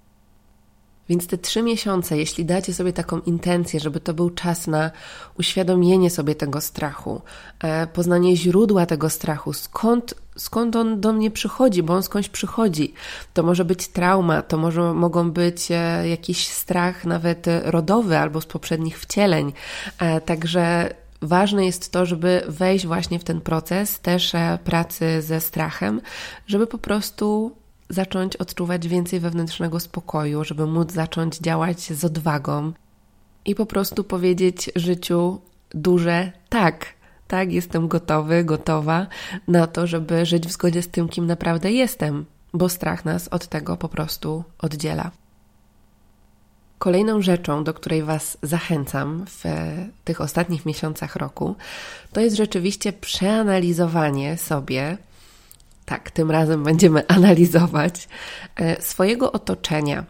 Więc 1.09 1.27
te 1.27 1.37
trzy 1.37 1.61
miesiące, 1.61 2.17
jeśli 2.17 2.45
dacie 2.45 2.73
sobie 2.73 2.93
taką 2.93 3.19
intencję, 3.19 3.79
żeby 3.79 3.99
to 3.99 4.13
był 4.13 4.29
czas 4.29 4.67
na 4.67 4.91
uświadomienie 5.39 6.09
sobie 6.09 6.35
tego 6.35 6.61
strachu, 6.61 7.21
e, 7.63 7.87
poznanie 7.87 8.37
źródła 8.37 8.85
tego 8.85 9.09
strachu, 9.09 9.53
skąd, 9.53 10.13
skąd 10.37 10.75
on 10.75 11.01
do 11.01 11.13
mnie 11.13 11.31
przychodzi, 11.31 11.83
bo 11.83 11.93
on 11.93 12.03
skądś 12.03 12.29
przychodzi. 12.29 12.93
To 13.33 13.43
może 13.43 13.65
być 13.65 13.87
trauma, 13.87 14.41
to 14.41 14.57
może, 14.57 14.93
mogą 14.93 15.31
być 15.31 15.71
e, 15.71 16.09
jakiś 16.09 16.47
strach 16.47 17.05
nawet 17.05 17.45
rodowy 17.63 18.17
albo 18.17 18.41
z 18.41 18.45
poprzednich 18.45 18.99
wcieleń. 18.99 19.53
E, 19.99 20.21
także 20.21 20.93
ważne 21.21 21.65
jest 21.65 21.91
to, 21.91 22.05
żeby 22.05 22.43
wejść 22.47 22.87
właśnie 22.87 23.19
w 23.19 23.23
ten 23.23 23.41
proces 23.41 23.99
też 23.99 24.33
pracy 24.63 25.21
ze 25.21 25.41
strachem, 25.41 26.01
żeby 26.47 26.67
po 26.67 26.77
prostu 26.77 27.51
zacząć 27.89 28.35
odczuwać 28.35 28.87
więcej 28.87 29.19
wewnętrznego 29.19 29.79
spokoju, 29.79 30.43
żeby 30.43 30.65
móc 30.65 30.91
zacząć 30.91 31.37
działać 31.37 31.79
z 31.79 32.05
odwagą 32.05 32.71
i 33.45 33.55
po 33.55 33.65
prostu 33.65 34.03
powiedzieć 34.03 34.71
życiu 34.75 35.41
duże 35.69 36.31
tak. 36.49 36.95
Tak, 37.27 37.51
jestem 37.51 37.87
gotowy, 37.87 38.43
gotowa 38.43 39.07
na 39.47 39.67
to, 39.67 39.87
żeby 39.87 40.25
żyć 40.25 40.47
w 40.47 40.51
zgodzie 40.51 40.81
z 40.81 40.87
tym, 40.87 41.09
kim 41.09 41.27
naprawdę 41.27 41.71
jestem, 41.71 42.25
bo 42.53 42.69
strach 42.69 43.05
nas 43.05 43.27
od 43.27 43.47
tego 43.47 43.77
po 43.77 43.89
prostu 43.89 44.43
oddziela. 44.59 45.11
Kolejną 46.79 47.21
rzeczą, 47.21 47.63
do 47.63 47.73
której 47.73 48.03
Was 48.03 48.37
zachęcam 48.41 49.25
w 49.27 49.43
tych 50.03 50.21
ostatnich 50.21 50.65
miesiącach 50.65 51.15
roku, 51.15 51.55
to 52.13 52.21
jest 52.21 52.35
rzeczywiście 52.35 52.93
przeanalizowanie 52.93 54.37
sobie 54.37 54.97
tak, 55.85 56.11
tym 56.11 56.31
razem 56.31 56.63
będziemy 56.63 57.07
analizować 57.07 58.07
e, 58.55 58.81
swojego 58.81 59.31
otoczenia. 59.31 60.05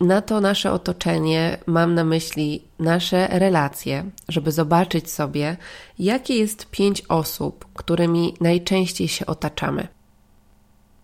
Na 0.00 0.22
to 0.22 0.40
nasze 0.40 0.72
otoczenie 0.72 1.58
mam 1.66 1.94
na 1.94 2.04
myśli 2.04 2.64
nasze 2.78 3.26
relacje, 3.26 4.10
żeby 4.28 4.52
zobaczyć 4.52 5.10
sobie, 5.10 5.56
jakie 5.98 6.34
jest 6.34 6.70
pięć 6.70 7.02
osób, 7.08 7.66
którymi 7.74 8.34
najczęściej 8.40 9.08
się 9.08 9.26
otaczamy. 9.26 9.88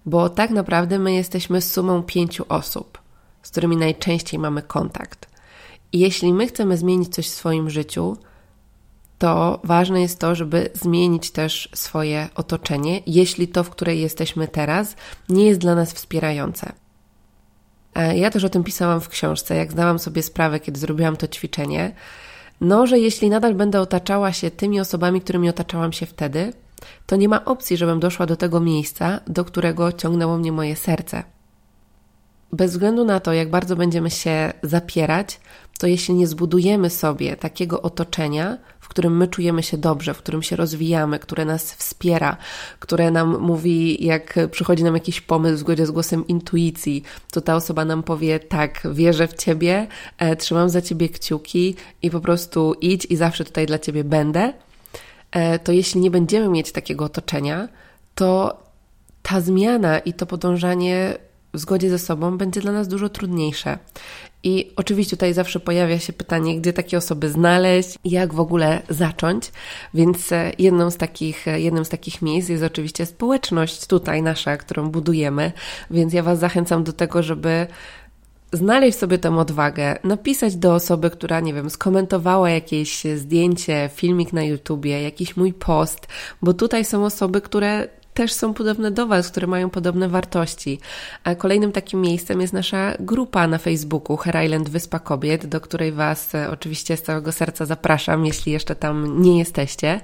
Bo 0.07 0.29
tak 0.29 0.51
naprawdę 0.51 0.99
my 0.99 1.13
jesteśmy 1.13 1.61
sumą 1.61 2.03
pięciu 2.03 2.45
osób, 2.49 2.99
z 3.43 3.51
którymi 3.51 3.77
najczęściej 3.77 4.41
mamy 4.41 4.63
kontakt. 4.63 5.29
I 5.93 5.99
jeśli 5.99 6.33
my 6.33 6.47
chcemy 6.47 6.77
zmienić 6.77 7.15
coś 7.15 7.29
w 7.29 7.35
swoim 7.35 7.71
życiu, 7.71 8.17
to 9.19 9.61
ważne 9.65 10.01
jest 10.01 10.19
to, 10.19 10.35
żeby 10.35 10.71
zmienić 10.75 11.31
też 11.31 11.69
swoje 11.75 12.29
otoczenie, 12.35 13.01
jeśli 13.07 13.49
to, 13.49 13.65
w 13.65 13.71
której 13.71 14.01
jesteśmy 14.01 14.49
teraz, 14.49 14.97
nie 15.29 15.47
jest 15.47 15.61
dla 15.61 15.75
nas 15.75 15.93
wspierające. 15.93 16.73
E, 17.95 18.19
ja 18.19 18.31
też 18.31 18.45
o 18.45 18.49
tym 18.49 18.65
pisałam 18.65 19.01
w 19.01 19.09
książce, 19.09 19.57
jak 19.57 19.73
zdałam 19.73 19.99
sobie 19.99 20.23
sprawę, 20.23 20.61
kiedy 20.61 20.81
zrobiłam 20.81 21.17
to 21.17 21.29
ćwiczenie, 21.29 21.95
no, 22.61 22.87
że 22.87 22.99
jeśli 22.99 23.31
nadal 23.31 23.55
będę 23.55 23.81
otaczała 23.81 24.33
się 24.33 24.51
tymi 24.51 24.81
osobami, 24.81 25.21
którymi 25.21 25.49
otaczałam 25.49 25.93
się 25.93 26.07
wtedy, 26.07 26.53
to 27.07 27.17
nie 27.17 27.29
ma 27.29 27.45
opcji, 27.45 27.77
żebym 27.77 28.01
doszła 28.01 28.27
do 28.27 28.37
tego 28.37 28.61
miejsca, 28.61 29.21
do 29.27 29.45
którego 29.45 29.93
ciągnęło 29.93 30.39
mnie 30.39 30.53
moje 30.53 30.77
serce. 30.77 31.23
Bez 32.53 32.71
względu 32.71 33.05
na 33.05 33.21
to, 33.21 33.33
jak 33.33 33.51
bardzo 33.51 33.77
będziemy 33.77 34.11
się 34.11 34.53
zapierać, 34.63 35.41
to 35.79 35.87
jeśli 35.87 36.15
nie 36.15 36.27
zbudujemy 36.27 36.91
sobie 36.91 37.37
takiego 37.37 37.83
otoczenia, 37.83 38.59
w 38.81 38.89
którym 38.89 39.17
my 39.17 39.29
czujemy 39.29 39.63
się 39.63 39.79
dobrze, 39.79 40.15
w 40.15 40.19
którym 40.19 40.43
się 40.43 40.57
rozwijamy, 40.57 41.19
które 41.19 41.45
nas 41.45 41.75
wspiera, 41.75 42.37
które 42.79 43.11
nam 43.11 43.39
mówi, 43.39 44.05
jak 44.05 44.39
przychodzi 44.51 44.85
nam 44.85 44.95
jakiś 44.95 45.21
pomysł 45.21 45.57
w 45.57 45.59
zgodzie 45.59 45.87
z 45.87 45.91
głosem 45.91 46.27
intuicji, 46.27 47.03
to 47.31 47.41
ta 47.41 47.57
osoba 47.57 47.85
nam 47.85 48.03
powie: 48.03 48.41
Tak, 48.41 48.87
wierzę 48.93 49.29
w 49.29 49.35
ciebie, 49.35 49.87
e, 50.19 50.37
trzymam 50.37 50.69
za 50.69 50.83
ciebie 50.83 51.09
kciuki 51.09 51.75
i 52.03 52.11
po 52.11 52.21
prostu 52.21 52.75
idź 52.81 53.07
i 53.11 53.17
zawsze 53.17 53.45
tutaj 53.45 53.67
dla 53.67 53.79
ciebie 53.79 54.05
będę. 54.05 54.53
E, 55.31 55.59
to 55.59 55.73
jeśli 55.73 56.01
nie 56.01 56.11
będziemy 56.11 56.49
mieć 56.49 56.73
takiego 56.73 57.05
otoczenia, 57.05 57.69
to 58.15 58.63
ta 59.23 59.41
zmiana 59.41 59.99
i 59.99 60.13
to 60.13 60.27
podążanie 60.27 61.19
w 61.57 61.59
zgodzie 61.59 61.91
ze 61.91 61.99
sobą 61.99 62.39
będzie 62.39 62.61
dla 62.61 62.73
nas 62.73 62.89
dużo 62.89 63.09
trudniejsze. 63.09 63.79
I 64.43 64.73
oczywiście 64.77 65.17
tutaj 65.17 65.35
zawsze 65.35 65.61
pojawia 65.61 65.99
się 65.99 66.13
pytanie, 66.13 66.61
gdzie 66.61 66.73
takie 66.73 66.99
osoby 66.99 67.31
znaleźć 67.31 67.99
jak 68.05 68.35
w 68.35 68.41
ogóle 68.41 68.83
zacząć. 68.89 69.53
Więc 69.95 70.33
e, 70.33 70.53
jedną 70.59 70.91
z 70.91 70.97
takich, 70.97 71.49
e, 71.49 71.61
jednym 71.61 71.85
z 71.85 71.89
takich 71.89 72.23
miejsc 72.23 72.49
jest 72.49 72.65
oczywiście 72.65 73.07
społeczność 73.07 73.87
tutaj 73.87 74.23
nasza, 74.23 74.57
którą 74.57 74.91
budujemy. 74.91 75.53
Więc 75.91 76.13
ja 76.13 76.23
Was 76.23 76.39
zachęcam 76.39 76.85
do 76.85 76.93
tego, 76.93 77.23
żeby 77.23 77.67
znaleźć 78.53 78.99
sobie 78.99 79.19
tę 79.19 79.39
odwagę, 79.39 79.99
napisać 80.05 80.57
do 80.57 80.75
osoby, 80.75 81.11
która, 81.11 81.41
nie 81.41 81.55
wiem, 81.55 81.71
skomentowała 81.71 82.51
jakieś 82.51 83.05
zdjęcie, 83.05 83.91
filmik 83.95 84.33
na 84.33 84.45
YouTubie, 84.45 85.03
jakiś 85.03 85.37
mój 85.37 85.53
post, 85.53 86.07
bo 86.43 86.55
tutaj 86.55 86.85
są 86.85 87.05
osoby, 87.05 87.41
które 87.41 87.89
też 88.17 88.33
są 88.33 88.55
podobne 88.55 88.91
do 88.91 89.07
Was, 89.07 89.31
które 89.31 89.47
mają 89.47 89.71
podobne 89.71 90.09
wartości. 90.09 90.79
A 91.25 91.35
kolejnym 91.35 91.73
takim 91.73 92.01
miejscem 92.01 92.41
jest 92.41 92.53
nasza 92.53 92.95
grupa 93.01 93.47
na 93.47 93.59
Facebooku 93.59 94.17
Her 94.17 94.45
Island 94.45 94.69
Wyspa 94.69 94.99
Kobiet, 94.99 95.47
do 95.47 95.61
której 95.61 95.93
Was 95.93 96.35
e, 96.35 96.51
oczywiście 96.51 96.97
z 96.97 97.03
całego 97.03 97.33
serca 97.33 97.65
zapraszam, 97.65 98.27
jeśli 98.27 98.53
jeszcze 98.53 98.77
tam 98.77 99.23
nie 99.23 99.39
jesteście. 99.39 100.01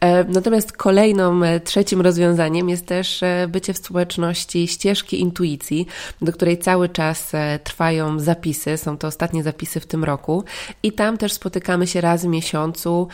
E, 0.00 0.24
natomiast 0.24 0.72
kolejną, 0.72 1.44
e, 1.44 1.60
trzecim 1.60 2.00
rozwiązaniem 2.00 2.68
jest 2.68 2.86
też 2.86 3.20
bycie 3.48 3.72
w 3.72 3.78
społeczności 3.78 4.68
ścieżki 4.68 5.20
intuicji, 5.20 5.86
do 6.22 6.32
której 6.32 6.58
cały 6.58 6.88
czas 6.88 7.32
trwają 7.64 8.18
zapisy. 8.18 8.76
Są 8.76 8.98
to 8.98 9.06
ostatnie 9.06 9.42
zapisy 9.42 9.80
w 9.80 9.86
tym 9.86 10.04
roku 10.04 10.44
i 10.82 10.92
tam 10.92 11.18
też 11.18 11.32
spotykamy 11.32 11.86
się 11.86 12.00
raz 12.00 12.24
w 12.24 12.28
miesiącu 12.28 13.08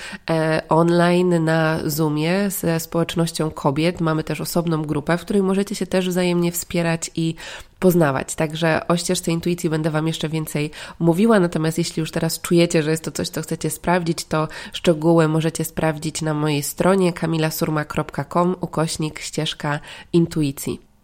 online 0.68 1.44
na 1.44 1.78
Zoomie 1.84 2.50
ze 2.50 2.80
społecznością 2.80 3.50
kobiet. 3.50 4.00
Mamy 4.00 4.24
też 4.24 4.35
też 4.36 4.40
osobną 4.40 4.82
grupę, 4.82 5.18
w 5.18 5.20
której 5.20 5.42
możecie 5.42 5.74
się 5.74 5.86
też 5.86 6.08
wzajemnie 6.08 6.52
wspierać 6.52 7.10
i 7.14 7.34
poznawać. 7.78 8.34
Także 8.34 8.88
o 8.88 8.96
ścieżce 8.96 9.32
intuicji 9.32 9.70
będę 9.70 9.90
Wam 9.90 10.06
jeszcze 10.06 10.28
więcej 10.28 10.70
mówiła, 10.98 11.40
natomiast 11.40 11.78
jeśli 11.78 12.00
już 12.00 12.10
teraz 12.10 12.40
czujecie, 12.40 12.82
że 12.82 12.90
jest 12.90 13.04
to 13.04 13.10
coś, 13.10 13.28
co 13.28 13.42
chcecie 13.42 13.70
sprawdzić, 13.70 14.24
to 14.24 14.48
szczegóły 14.72 15.28
możecie 15.28 15.64
sprawdzić 15.64 16.22
na 16.22 16.34
mojej 16.34 16.62
stronie 16.62 17.12
kamilasurma.com 17.12 18.56
ukośnik 18.60 19.20
ścieżka 19.20 19.80
intuicji. 20.12 20.95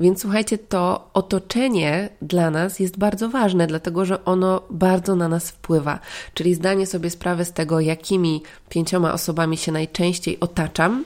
Więc 0.00 0.20
słuchajcie, 0.20 0.58
to 0.58 1.10
otoczenie 1.14 2.08
dla 2.22 2.50
nas 2.50 2.80
jest 2.80 2.98
bardzo 2.98 3.28
ważne, 3.28 3.66
dlatego 3.66 4.04
że 4.04 4.24
ono 4.24 4.62
bardzo 4.70 5.16
na 5.16 5.28
nas 5.28 5.50
wpływa. 5.50 5.98
Czyli 6.34 6.54
zdanie 6.54 6.86
sobie 6.86 7.10
sprawy 7.10 7.44
z 7.44 7.52
tego, 7.52 7.80
jakimi 7.80 8.42
pięcioma 8.68 9.12
osobami 9.12 9.56
się 9.56 9.72
najczęściej 9.72 10.40
otaczam. 10.40 11.04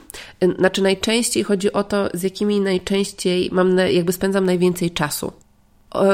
Znaczy, 0.57 0.81
najczęściej 0.81 1.43
chodzi 1.43 1.73
o 1.73 1.83
to, 1.83 2.09
z 2.13 2.23
jakimi 2.23 2.61
najczęściej 2.61 3.49
mam, 3.51 3.77
jakby 3.77 4.13
spędzam 4.13 4.45
najwięcej 4.45 4.91
czasu. 4.91 5.31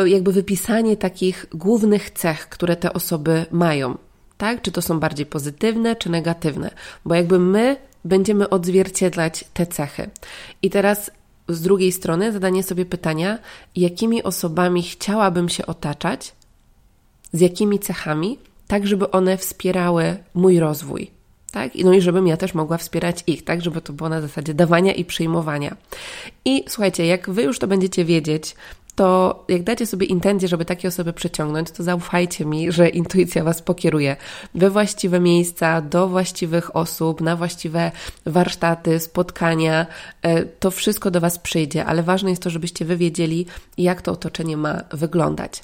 Jakby 0.06 0.32
wypisanie 0.32 0.98
takich 0.98 1.46
głównych 1.53 2.10
cech, 2.10 2.50
które 2.50 2.75
te 2.75 2.94
osoby 2.94 3.46
mają. 3.51 3.98
Tak? 4.38 4.62
Czy 4.62 4.72
to 4.72 4.82
są 4.82 5.00
bardziej 5.00 5.25
pozytywne, 5.25 5.96
czy 5.96 6.10
negatywne? 6.10 6.72
Bo 7.06 7.15
jakby 7.15 7.39
my 7.39 7.77
będziemy 8.06 8.50
odzwierciedlać 8.50 9.46
te 9.53 9.65
cechy. 9.65 10.10
I 10.62 10.70
teraz 10.70 11.12
z 11.48 11.62
drugiej 11.62 11.92
strony 11.92 12.32
zadanie 12.32 12.64
sobie 12.64 12.86
pytania, 12.86 13.40
jakimi 13.76 14.24
osobami 14.24 14.84
chciałabym 14.84 15.50
się 15.50 15.66
otaczać, 15.66 16.36
z 17.34 17.42
jakimi 17.42 17.80
cechami, 17.80 18.40
tak 18.68 18.88
żeby 18.88 19.12
one 19.12 19.38
wspierały 19.38 20.18
mój 20.34 20.60
rozwój. 20.60 21.12
tak? 21.52 21.72
No 21.76 21.94
i 21.94 22.02
żebym 22.02 22.28
ja 22.28 22.38
też 22.38 22.54
mogła 22.54 22.78
wspierać 22.78 23.24
ich, 23.28 23.44
tak? 23.44 23.62
Żeby 23.62 23.82
to 23.82 23.94
było 23.94 24.10
na 24.10 24.22
zasadzie 24.22 24.54
dawania 24.54 24.94
i 24.94 25.06
przyjmowania. 25.06 25.78
I 26.46 26.64
słuchajcie, 26.68 27.06
jak 27.06 27.30
wy 27.30 27.44
już 27.44 27.60
to 27.60 27.68
będziecie 27.68 28.06
wiedzieć, 28.06 28.56
to 28.96 29.44
jak 29.50 29.64
dacie 29.64 29.86
sobie 29.86 30.06
intencję, 30.06 30.48
żeby 30.48 30.66
takie 30.66 30.88
osoby 30.88 31.14
przyciągnąć, 31.14 31.72
to 31.72 31.84
zaufajcie 31.84 32.46
mi, 32.46 32.72
że 32.72 32.90
intuicja 32.90 33.44
Was 33.44 33.62
pokieruje 33.62 34.16
we 34.56 34.70
właściwe 34.70 35.20
miejsca, 35.20 35.82
do 35.82 36.08
właściwych 36.08 36.76
osób, 36.76 37.22
na 37.22 37.36
właściwe 37.36 37.92
warsztaty, 38.26 39.00
spotkania. 39.00 39.86
E, 40.22 40.46
to 40.46 40.72
wszystko 40.72 41.12
do 41.12 41.22
Was 41.22 41.40
przyjdzie, 41.40 41.86
ale 41.86 42.04
ważne 42.04 42.30
jest 42.30 42.42
to, 42.42 42.50
żebyście 42.50 42.86
Wy 42.86 42.98
wiedzieli, 42.98 43.46
jak 43.78 44.02
to 44.02 44.12
otoczenie 44.12 44.58
ma 44.58 44.82
wyglądać. 44.92 45.64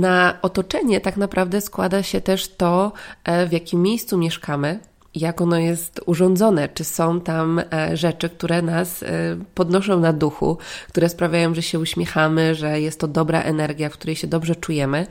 Na 0.00 0.38
otoczenie 0.42 1.00
tak 1.00 1.16
naprawdę 1.16 1.60
składa 1.60 2.02
się 2.02 2.20
też 2.20 2.48
to, 2.48 2.92
e, 3.24 3.46
w 3.46 3.52
jakim 3.52 3.82
miejscu 3.82 4.18
mieszkamy, 4.18 4.80
jak 5.14 5.40
ono 5.40 5.58
jest 5.58 6.00
urządzone, 6.06 6.68
czy 6.68 6.84
są 6.84 7.20
tam 7.20 7.60
e, 7.72 7.96
rzeczy, 7.96 8.28
które 8.28 8.62
nas 8.62 9.02
e, 9.02 9.06
podnoszą 9.54 10.00
na 10.00 10.12
duchu, 10.12 10.58
które 10.88 11.08
sprawiają, 11.08 11.54
że 11.54 11.62
się 11.62 11.78
uśmiechamy, 11.78 12.54
że 12.54 12.80
jest 12.80 13.00
to 13.00 13.08
dobra 13.08 13.42
energia, 13.42 13.88
w 13.88 13.92
której 13.92 14.16
się 14.16 14.26
dobrze 14.26 14.56
czujemy. 14.56 15.06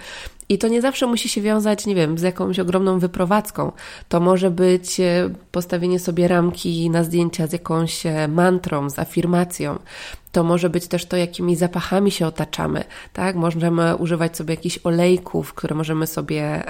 I 0.50 0.58
to 0.58 0.68
nie 0.68 0.82
zawsze 0.82 1.08
musi 1.08 1.30
się 1.30 1.42
wiązać, 1.42 1.86
nie 1.86 1.96
wiem, 1.96 2.18
z 2.18 2.22
jakąś 2.22 2.60
ogromną 2.60 3.00
wyprowadzką. 3.00 3.72
To 4.10 4.20
może 4.20 4.52
być 4.52 5.00
e, 5.00 5.30
postawienie 5.52 6.00
sobie 6.00 6.28
ramki 6.28 6.90
na 6.90 7.04
zdjęcia 7.04 7.48
z 7.48 7.54
jakąś 7.54 8.04
mantrą, 8.30 8.90
z 8.90 9.00
afirmacją. 9.00 9.80
To 10.32 10.44
może 10.44 10.70
być 10.70 10.88
też 10.88 11.06
to, 11.06 11.18
jakimi 11.18 11.56
zapachami 11.56 12.12
się 12.12 12.28
otaczamy, 12.28 12.84
tak? 13.14 13.36
Możemy 13.36 13.96
używać 13.96 14.38
sobie 14.38 14.54
jakichś 14.54 14.80
olejków, 14.84 15.54
które 15.54 15.76
możemy 15.76 16.08
sobie, 16.08 16.64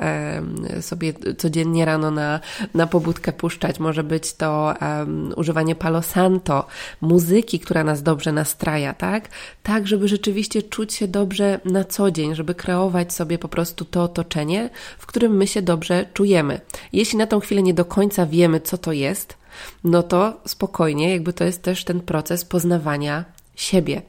sobie 0.81 1.13
codziennie 1.37 1.85
rano 1.85 2.11
na, 2.11 2.39
na 2.73 2.87
pobudkę 2.87 3.33
puszczać. 3.33 3.79
Może 3.79 4.03
być 4.03 4.33
to 4.33 4.73
um, 4.81 5.33
używanie 5.35 5.75
palo 5.75 6.01
santo, 6.01 6.67
muzyki, 7.01 7.59
która 7.59 7.83
nas 7.83 8.03
dobrze 8.03 8.31
nastraja, 8.31 8.93
tak? 8.93 9.29
Tak, 9.63 9.87
żeby 9.87 10.07
rzeczywiście 10.07 10.63
czuć 10.63 10.93
się 10.93 11.07
dobrze 11.07 11.59
na 11.65 11.83
co 11.83 12.11
dzień, 12.11 12.35
żeby 12.35 12.55
kreować 12.55 13.13
sobie 13.13 13.37
po 13.37 13.47
prostu 13.47 13.85
to 13.85 14.03
otoczenie, 14.03 14.69
w 14.97 15.05
którym 15.05 15.37
my 15.37 15.47
się 15.47 15.61
dobrze 15.61 16.05
czujemy. 16.13 16.61
Jeśli 16.93 17.17
na 17.17 17.27
tą 17.27 17.39
chwilę 17.39 17.61
nie 17.63 17.73
do 17.73 17.85
końca 17.85 18.25
wiemy, 18.25 18.59
co 18.59 18.77
to 18.77 18.91
jest, 18.91 19.37
no 19.83 20.03
to 20.03 20.33
spokojnie, 20.47 21.09
jakby 21.09 21.33
to 21.33 21.43
jest 21.43 21.61
też 21.61 21.83
ten 21.83 21.99
proces 21.99 22.45
poznawania 22.45 23.25
siebie. 23.55 24.01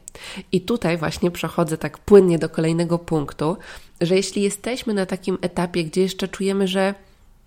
I 0.52 0.60
tutaj 0.60 0.98
właśnie 0.98 1.30
przechodzę 1.30 1.78
tak 1.78 1.98
płynnie 1.98 2.38
do 2.38 2.48
kolejnego 2.48 2.98
punktu, 2.98 3.56
że 4.00 4.16
jeśli 4.16 4.42
jesteśmy 4.42 4.94
na 4.94 5.06
takim 5.06 5.38
etapie, 5.40 5.84
gdzie 5.84 6.00
jeszcze 6.02 6.28
czujemy, 6.28 6.68
że 6.68 6.94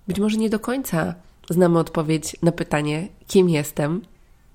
być 0.08 0.20
może 0.20 0.38
nie 0.38 0.50
do 0.50 0.60
końca 0.60 1.16
znamy 1.50 1.80
odpowiedź 1.80 2.36
na 2.42 2.52
pytanie, 2.52 3.08
kim 3.28 3.50
jestem, 3.50 4.02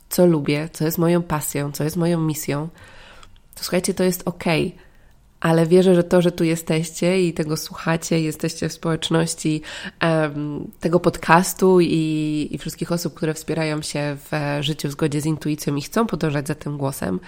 co 0.08 0.26
lubię, 0.26 0.68
co 0.72 0.84
jest 0.84 0.98
moją 0.98 1.22
pasją, 1.22 1.72
co 1.72 1.84
jest 1.84 1.96
moją 1.96 2.20
misją, 2.20 2.68
to 3.54 3.64
słuchajcie, 3.64 3.94
to 3.94 4.04
jest 4.04 4.22
ok 4.24 4.44
ale 5.40 5.66
wierzę, 5.66 5.94
że 5.94 6.04
to, 6.04 6.22
że 6.22 6.32
tu 6.32 6.44
jesteście 6.44 7.22
i 7.22 7.32
tego 7.32 7.56
słuchacie, 7.56 8.20
jesteście 8.20 8.68
w 8.68 8.72
społeczności 8.72 9.62
um, 10.02 10.70
tego 10.80 11.00
podcastu 11.00 11.80
i, 11.80 12.48
i 12.50 12.58
wszystkich 12.58 12.92
osób, 12.92 13.14
które 13.14 13.34
wspierają 13.34 13.82
się 13.82 14.16
w 14.30 14.58
życiu 14.60 14.88
w 14.88 14.92
zgodzie 14.92 15.20
z 15.20 15.26
intuicją 15.26 15.76
i 15.76 15.82
chcą 15.82 16.06
podążać 16.06 16.48
za 16.48 16.54
tym 16.54 16.78
głosem, 16.78 17.20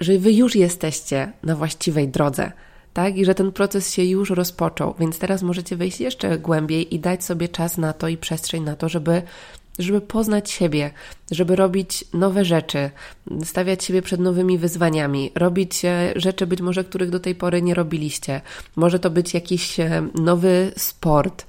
że 0.00 0.18
wy 0.18 0.32
już 0.32 0.56
jesteście 0.56 1.32
na 1.42 1.56
właściwej 1.56 2.08
drodze. 2.08 2.52
Tak, 2.94 3.16
i 3.16 3.24
że 3.24 3.34
ten 3.34 3.52
proces 3.52 3.92
się 3.92 4.04
już 4.04 4.30
rozpoczął, 4.30 4.94
więc 4.98 5.18
teraz 5.18 5.42
możecie 5.42 5.76
wejść 5.76 6.00
jeszcze 6.00 6.38
głębiej 6.38 6.94
i 6.94 6.98
dać 6.98 7.24
sobie 7.24 7.48
czas 7.48 7.78
na 7.78 7.92
to 7.92 8.08
i 8.08 8.16
przestrzeń 8.16 8.62
na 8.62 8.76
to, 8.76 8.88
żeby 8.88 9.22
żeby 9.78 10.00
poznać 10.00 10.50
siebie, 10.50 10.90
żeby 11.30 11.56
robić 11.56 12.04
nowe 12.12 12.44
rzeczy, 12.44 12.90
stawiać 13.44 13.84
siebie 13.84 14.02
przed 14.02 14.20
nowymi 14.20 14.58
wyzwaniami, 14.58 15.30
robić 15.34 15.84
e, 15.84 16.12
rzeczy 16.16 16.46
być 16.46 16.60
może, 16.60 16.84
których 16.84 17.10
do 17.10 17.20
tej 17.20 17.34
pory 17.34 17.62
nie 17.62 17.74
robiliście. 17.74 18.40
Może 18.76 18.98
to 18.98 19.10
być 19.10 19.34
jakiś 19.34 19.80
e, 19.80 20.08
nowy 20.14 20.72
sport, 20.76 21.46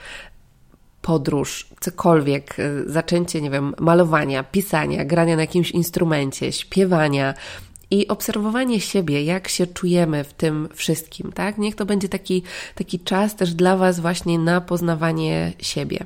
podróż, 1.02 1.68
cokolwiek, 1.80 2.60
e, 2.60 2.64
zaczęcie, 2.86 3.42
nie 3.42 3.50
wiem, 3.50 3.74
malowania, 3.80 4.44
pisania, 4.44 5.06
grania 5.06 5.36
na 5.36 5.42
jakimś 5.42 5.72
instrumencie, 5.72 6.52
śpiewania, 6.52 7.34
i 7.92 8.08
obserwowanie 8.08 8.82
siebie, 8.82 9.24
jak 9.24 9.48
się 9.48 9.68
czujemy 9.68 10.24
w 10.24 10.34
tym 10.34 10.70
wszystkim, 10.74 11.32
tak? 11.32 11.58
Niech 11.58 11.76
to 11.76 11.86
będzie 11.86 12.10
taki, 12.10 12.44
taki 12.76 13.00
czas 13.00 13.36
też 13.36 13.54
dla 13.54 13.78
Was 13.78 14.00
właśnie 14.00 14.40
na 14.40 14.62
poznawanie 14.62 15.54
siebie. 15.60 16.06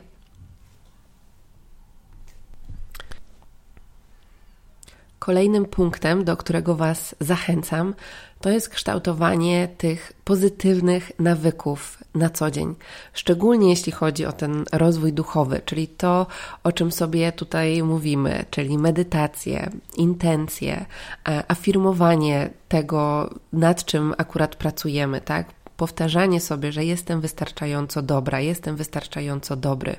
Kolejnym 5.30 5.66
punktem, 5.66 6.24
do 6.24 6.38
którego 6.38 6.76
Was 6.76 7.16
zachęcam, 7.20 7.94
to 8.42 8.50
jest 8.50 8.70
kształtowanie 8.70 9.68
tych 9.78 10.14
pozytywnych 10.24 11.12
nawyków 11.20 11.98
na 12.16 12.30
co 12.30 12.52
dzień. 12.52 12.76
Szczególnie 13.14 13.70
jeśli 13.70 13.92
chodzi 13.92 14.26
o 14.26 14.32
ten 14.32 14.66
rozwój 14.72 15.14
duchowy, 15.14 15.62
czyli 15.66 15.88
to, 15.88 16.28
o 16.64 16.72
czym 16.72 16.92
sobie 16.92 17.32
tutaj 17.32 17.84
mówimy, 17.84 18.46
czyli 18.50 18.78
medytację, 18.78 19.70
intencje, 19.98 20.86
e, 21.30 21.44
afirmowanie 21.52 22.50
tego, 22.68 23.30
nad 23.54 23.86
czym 23.86 24.14
akurat 24.18 24.56
pracujemy, 24.56 25.22
tak? 25.22 25.59
Powtarzanie 25.80 26.42
sobie, 26.42 26.72
że 26.72 26.86
jestem 26.86 27.22
wystarczająco 27.22 28.02
dobra, 28.02 28.40
jestem 28.40 28.76
wystarczająco 28.76 29.56
dobry, 29.56 29.96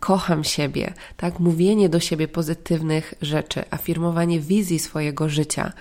kocham 0.00 0.44
siebie, 0.44 0.94
tak? 1.16 1.40
Mówienie 1.40 1.88
do 1.88 2.00
siebie 2.00 2.28
pozytywnych 2.28 3.14
rzeczy, 3.22 3.64
afirmowanie 3.70 4.40
wizji 4.40 4.78
swojego 4.78 5.28
życia, 5.28 5.72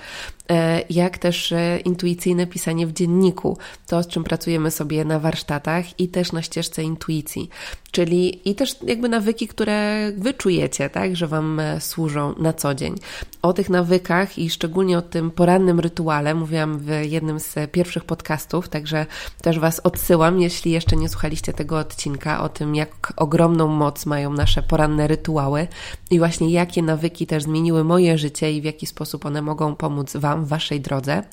e, 0.49 0.81
jak 0.89 1.17
też 1.17 1.51
e, 1.51 1.79
intuicyjne 1.85 2.47
pisanie 2.47 2.87
w 2.87 2.93
dzienniku, 2.93 3.57
to 3.87 4.03
z 4.03 4.07
czym 4.07 4.23
pracujemy 4.23 4.71
sobie 4.71 5.05
na 5.05 5.19
warsztatach 5.19 5.99
i 5.99 6.07
też 6.07 6.31
na 6.31 6.41
ścieżce 6.41 6.83
intuicji, 6.83 7.49
czyli 7.91 8.49
i 8.49 8.55
też 8.55 8.75
jakby 8.83 9.09
nawyki, 9.09 9.47
które 9.47 10.11
wy 10.17 10.33
czujecie, 10.33 10.89
tak, 10.89 11.15
że 11.15 11.27
wam 11.27 11.59
e, 11.59 11.81
służą 11.81 12.35
na 12.37 12.53
co 12.53 12.75
dzień. 12.75 12.95
O 13.41 13.53
tych 13.53 13.69
nawykach 13.69 14.37
i 14.39 14.49
szczególnie 14.49 14.97
o 14.97 15.01
tym 15.01 15.31
porannym 15.31 15.79
rytuale 15.79 16.35
mówiłam 16.35 16.79
w 16.79 16.89
jednym 17.01 17.39
z 17.39 17.55
pierwszych 17.71 18.03
podcastów, 18.03 18.69
także 18.69 19.05
też 19.41 19.59
was 19.59 19.79
odsyłam, 19.79 20.41
jeśli 20.41 20.71
jeszcze 20.71 20.95
nie 20.95 21.09
słuchaliście 21.09 21.53
tego 21.53 21.77
odcinka 21.77 22.43
o 22.43 22.49
tym, 22.49 22.75
jak 22.75 23.13
ogromną 23.15 23.67
moc 23.67 24.05
mają 24.05 24.33
nasze 24.33 24.63
poranne 24.63 25.07
rytuały 25.07 25.67
i 26.11 26.19
właśnie 26.19 26.51
jakie 26.51 26.83
nawyki 26.83 27.27
też 27.27 27.43
zmieniły 27.43 27.83
moje 27.83 28.17
życie 28.17 28.51
i 28.51 28.61
w 28.61 28.63
jaki 28.63 28.87
sposób 28.87 29.25
one 29.25 29.41
mogą 29.41 29.75
pomóc 29.75 30.17
Wam 30.17 30.45
w 30.45 30.47
Waszej 30.47 30.81
drodze. 30.81 31.23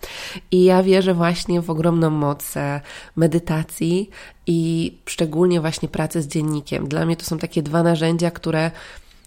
I 0.51 0.65
ja 0.65 0.83
wierzę 0.83 1.15
właśnie 1.15 1.61
w 1.61 1.71
ogromną 1.71 2.11
moc 2.11 2.57
e, 2.57 2.81
medytacji 3.17 4.11
i 4.47 4.93
szczególnie 5.07 5.61
właśnie 5.61 5.89
pracy 5.89 6.23
z 6.23 6.27
dziennikiem. 6.27 6.89
Dla 6.89 7.07
mnie 7.07 7.17
to 7.17 7.25
są 7.25 7.39
takie 7.39 7.63
dwa 7.63 7.83
narzędzia, 7.83 8.31
które 8.31 8.71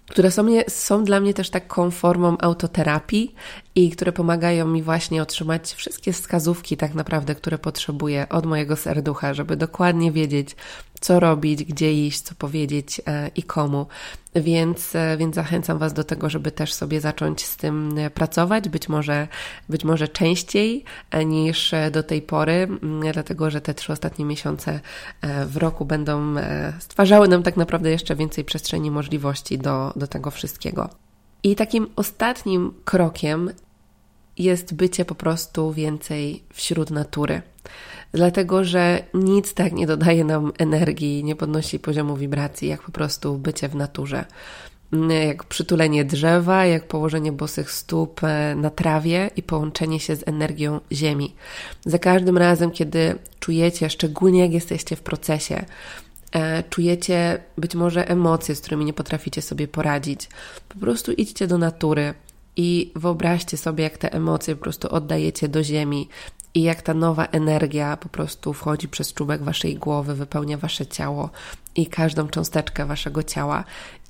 które 0.10 0.32
są, 0.32 0.44
mnie, 0.44 0.64
są 0.70 1.04
dla 1.04 1.20
mnie 1.20 1.34
też 1.34 1.50
taką 1.50 1.92
formą 1.92 2.38
autoterapii 2.40 3.36
i 3.76 3.90
które 3.90 4.12
pomagają 4.12 4.68
mi 4.68 4.84
właśnie 4.84 5.22
otrzymać 5.22 5.74
wszystkie 5.74 6.14
wskazówki, 6.14 6.78
tak 6.78 6.94
naprawdę, 6.94 7.36
które 7.36 7.58
potrzebuję 7.58 8.30
od 8.30 8.46
mojego 8.46 8.76
serducha, 8.76 9.34
żeby 9.34 9.58
dokładnie 9.58 10.12
wiedzieć, 10.12 10.56
co 11.00 11.20
robić, 11.20 11.64
gdzie 11.64 11.94
iść, 11.94 12.22
co 12.22 12.36
powiedzieć 12.36 13.02
e, 13.08 13.32
i 13.36 13.44
komu. 13.44 13.86
Więc, 14.36 14.96
e, 14.96 15.18
więc 15.18 15.36
zachęcam 15.36 15.78
Was 15.78 15.94
do 15.94 16.04
tego, 16.04 16.30
żeby 16.30 16.52
też 16.52 16.74
sobie 16.74 17.02
zacząć 17.02 17.46
z 17.46 17.58
tym 17.58 17.98
e, 17.98 18.10
pracować, 18.10 18.70
być 18.70 18.90
może, 18.90 19.28
być 19.70 19.84
może 19.84 20.08
częściej 20.08 20.84
niż 21.26 21.72
do 21.92 22.04
tej 22.04 22.22
pory, 22.22 22.68
dlatego 23.14 23.50
że 23.50 23.62
te 23.62 23.74
trzy 23.74 23.94
ostatnie 23.94 24.26
miesiące 24.26 24.80
w 25.48 25.58
roku 25.58 25.86
będą 25.86 26.36
stwarzały 26.80 27.28
nam 27.28 27.44
tak 27.44 27.58
naprawdę 27.58 27.92
jeszcze 27.92 28.16
więcej 28.16 28.44
przestrzeni 28.44 28.92
możliwości 28.92 29.58
do, 29.58 29.94
do 29.96 30.08
tego 30.08 30.32
wszystkiego. 30.32 30.90
I 31.44 31.56
takim 31.56 31.88
ostatnim 31.96 32.74
krokiem 32.86 33.52
jest 34.38 34.74
bycie 34.74 35.06
po 35.06 35.16
prostu 35.16 35.74
więcej 35.74 36.44
wśród 36.54 36.92
natury 36.92 37.42
dlatego 38.12 38.64
że 38.64 39.04
nic 39.14 39.54
tak 39.54 39.74
nie 39.74 39.88
dodaje 39.88 40.24
nam 40.24 40.52
energii, 40.58 41.24
nie 41.24 41.36
podnosi 41.36 41.80
poziomu 41.80 42.18
wibracji, 42.18 42.68
jak 42.68 42.82
po 42.82 42.92
prostu 42.92 43.38
bycie 43.38 43.70
w 43.70 43.76
naturze. 43.76 44.26
Jak 45.28 45.44
przytulenie 45.44 46.06
drzewa, 46.06 46.66
jak 46.66 46.88
położenie 46.88 47.32
bosych 47.32 47.72
stóp 47.72 48.24
e, 48.24 48.56
na 48.56 48.70
trawie 48.70 49.30
i 49.36 49.44
połączenie 49.44 50.00
się 50.00 50.16
z 50.16 50.28
energią 50.28 50.80
ziemi. 50.92 51.36
Za 51.86 52.00
każdym 52.00 52.38
razem, 52.38 52.72
kiedy 52.72 53.16
czujecie, 53.40 53.90
szczególnie 53.90 54.40
jak 54.40 54.52
jesteście 54.52 54.96
w 54.96 55.02
procesie, 55.02 55.66
e, 56.32 56.64
czujecie 56.64 57.44
być 57.58 57.76
może 57.76 58.10
emocje, 58.10 58.56
z 58.56 58.62
którymi 58.62 58.86
nie 58.86 58.94
potraficie 58.94 59.42
sobie 59.42 59.68
poradzić, 59.68 60.30
po 60.70 60.80
prostu 60.80 61.12
idźcie 61.12 61.48
do 61.48 61.58
natury, 61.58 62.14
i 62.58 62.92
wyobraźcie 62.96 63.58
sobie, 63.58 63.84
jak 63.84 63.98
te 63.98 64.14
emocje 64.14 64.56
po 64.56 64.62
prostu 64.62 64.90
oddajecie 64.90 65.48
do 65.48 65.64
ziemi 65.64 66.10
i 66.54 66.64
jak 66.64 66.82
ta 66.82 66.94
nowa 66.94 67.26
energia 67.26 67.98
po 67.98 68.10
prostu 68.10 68.54
wchodzi 68.54 68.88
przez 68.88 69.14
czubek 69.14 69.44
waszej 69.44 69.76
głowy, 69.76 70.16
wypełnia 70.16 70.58
wasze 70.58 70.88
ciało 70.88 71.30
i 71.76 71.88
każdą 71.88 72.28
cząsteczkę 72.28 72.86
waszego 72.86 73.24
ciała. 73.24 73.64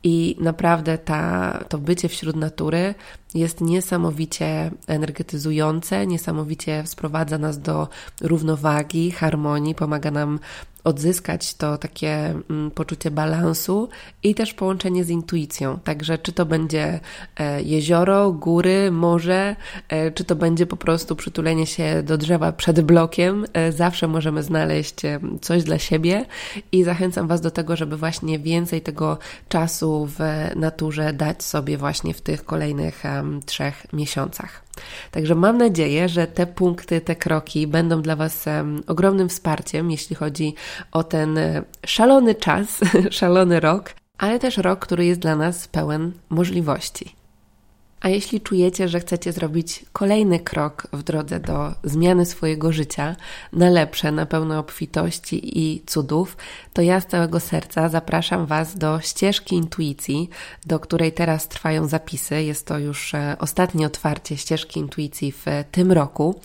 I 0.04 0.36
naprawdę 0.40 0.98
ta, 0.98 1.52
to 1.70 1.78
bycie 1.78 2.10
wśród 2.10 2.36
natury 2.36 2.96
jest 3.36 3.62
niesamowicie 3.62 4.72
energetyzujące, 4.88 6.08
niesamowicie 6.08 6.84
sprowadza 6.86 7.38
nas 7.38 7.60
do 7.60 7.88
równowagi, 8.22 9.12
harmonii, 9.12 9.76
pomaga 9.76 10.12
nam 10.12 10.40
odzyskać 10.88 11.54
to 11.54 11.78
takie 11.78 12.34
mm, 12.50 12.72
poczucie 12.72 13.12
balansu 13.12 13.90
i 14.24 14.36
też 14.36 14.54
połączenie 14.54 15.04
z 15.04 15.10
intuicją. 15.10 15.80
Także 15.84 16.18
czy 16.18 16.32
to 16.32 16.46
będzie 16.46 17.00
e, 17.38 17.62
jezioro, 17.62 18.32
góry, 18.32 18.92
morze, 18.92 19.56
e, 19.90 20.12
czy 20.12 20.24
to 20.24 20.36
będzie 20.36 20.66
po 20.66 20.78
prostu 20.78 21.16
przytulenie 21.16 21.66
się 21.66 22.04
do 22.04 22.18
drzewa 22.18 22.52
przed 22.52 22.82
blokiem, 22.82 23.46
e, 23.54 23.72
zawsze 23.72 24.08
możemy 24.08 24.44
znaleźć 24.44 24.96
coś 25.42 25.64
dla 25.64 25.80
siebie 25.80 26.26
i 26.72 26.84
zachęcam 26.84 27.28
Was 27.28 27.42
do 27.42 27.52
tego, 27.52 27.76
żeby 27.76 27.98
właśnie 27.98 28.40
więcej 28.40 28.82
tego 28.82 29.18
czasu 29.50 30.10
w 30.18 30.20
naturze 30.56 31.14
dać 31.14 31.44
sobie 31.44 31.78
właśnie 31.78 32.14
w 32.14 32.22
tych 32.22 32.46
kolejnych 32.46 33.04
trzech 33.46 33.88
miesiącach. 33.94 34.67
Także 35.12 35.36
mam 35.36 35.58
nadzieję, 35.58 36.10
że 36.10 36.28
te 36.28 36.48
punkty, 36.48 37.02
te 37.02 37.16
kroki 37.16 37.68
będą 37.68 38.02
dla 38.02 38.16
Was 38.16 38.46
ogromnym 38.88 39.30
wsparciem, 39.30 39.92
jeśli 39.92 40.16
chodzi 40.16 40.56
o 40.92 41.04
ten 41.04 41.38
e, 41.38 41.64
szalony 41.86 42.36
czas, 42.36 42.80
szalony 43.10 43.60
rok, 43.60 43.94
ale 44.18 44.40
też 44.40 44.58
rok, 44.58 44.80
który 44.80 45.06
jest 45.06 45.20
dla 45.20 45.36
nas 45.36 45.68
pełen 45.68 46.12
możliwości. 46.30 47.16
A 48.02 48.10
jeśli 48.10 48.42
czujecie, 48.42 48.88
że 48.88 49.00
chcecie 49.00 49.32
zrobić 49.32 49.86
kolejny 49.94 50.40
krok 50.40 50.88
w 50.94 51.04
drodze 51.04 51.40
do 51.40 51.74
zmiany 51.84 52.26
swojego 52.26 52.72
życia 52.72 53.16
na 53.54 53.70
lepsze, 53.70 54.12
na 54.12 54.26
pełne 54.26 54.60
obfitości 54.60 55.60
i 55.60 55.82
cudów, 55.86 56.38
to 56.74 56.82
ja 56.82 57.02
z 57.02 57.06
całego 57.06 57.40
serca 57.40 57.90
zapraszam 57.90 58.46
Was 58.46 58.78
do 58.78 59.00
ścieżki 59.00 59.56
intuicji, 59.56 60.30
do 60.66 60.80
której 60.80 61.12
teraz 61.12 61.48
trwają 61.48 61.88
zapisy. 61.88 62.44
Jest 62.44 62.66
to 62.66 62.80
już 62.80 63.14
e, 63.14 63.36
ostatnie 63.40 63.88
otwarcie 63.88 64.38
ścieżki 64.38 64.80
intuicji 64.80 65.32
w 65.32 65.46
tym 65.72 65.92
roku 65.92 66.40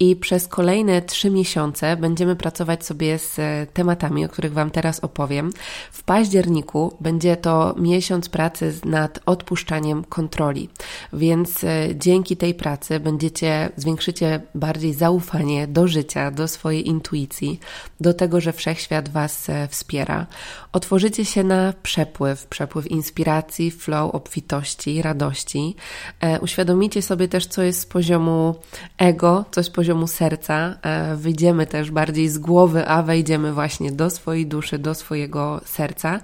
i 0.00 0.16
przez 0.16 0.48
kolejne 0.48 1.02
trzy 1.02 1.30
miesiące 1.30 1.96
będziemy 1.96 2.36
pracować 2.36 2.86
sobie 2.86 3.18
z 3.18 3.38
e, 3.38 3.66
tematami, 3.72 4.24
o 4.24 4.28
których 4.28 4.52
Wam 4.52 4.70
teraz 4.70 5.00
opowiem. 5.00 5.50
W 5.92 6.02
październiku 6.02 6.96
będzie 7.00 7.36
to 7.36 7.74
miesiąc 7.78 8.28
pracy 8.28 8.74
nad 8.84 9.20
odpuszczaniem 9.26 10.04
kontroli. 10.04 10.68
Więc 11.12 11.64
e, 11.64 11.88
dzięki 11.94 12.36
tej 12.36 12.54
pracy 12.54 13.00
będziecie, 13.00 13.70
zwiększycie 13.76 14.40
bardziej 14.54 14.94
zaufanie 14.94 15.66
do 15.66 15.88
życia, 15.88 16.30
do 16.30 16.48
swojej 16.48 16.88
intuicji, 16.88 17.60
do 18.00 18.14
tego, 18.14 18.40
że 18.40 18.52
wszechświat 18.52 19.08
Was 19.08 19.48
e, 19.48 19.68
wspiera. 19.68 20.26
Otworzycie 20.72 21.24
się 21.24 21.44
na 21.44 21.72
przepływ, 21.82 22.46
przepływ 22.46 22.90
inspiracji, 22.90 23.70
flow, 23.70 24.14
obfitości, 24.14 25.02
radości. 25.02 25.76
E, 26.20 26.40
uświadomicie 26.40 27.02
sobie 27.02 27.28
też, 27.28 27.46
co 27.46 27.62
jest 27.62 27.80
z 27.80 27.86
poziomu 27.86 28.54
ego, 28.98 29.44
co 29.50 29.62
z 29.62 29.70
poziomu 29.70 30.06
serca. 30.06 30.78
Wyjdziemy 31.16 31.66
też 31.66 31.90
bardziej 31.90 32.28
z 32.28 32.38
głowy, 32.38 32.88
a 32.88 33.02
wejdziemy 33.02 33.52
właśnie 33.52 33.92
do 33.92 34.10
swojej 34.10 34.46
duszy, 34.46 34.78
do 34.78 34.94
swojego 34.94 35.60
serca. 35.64 36.20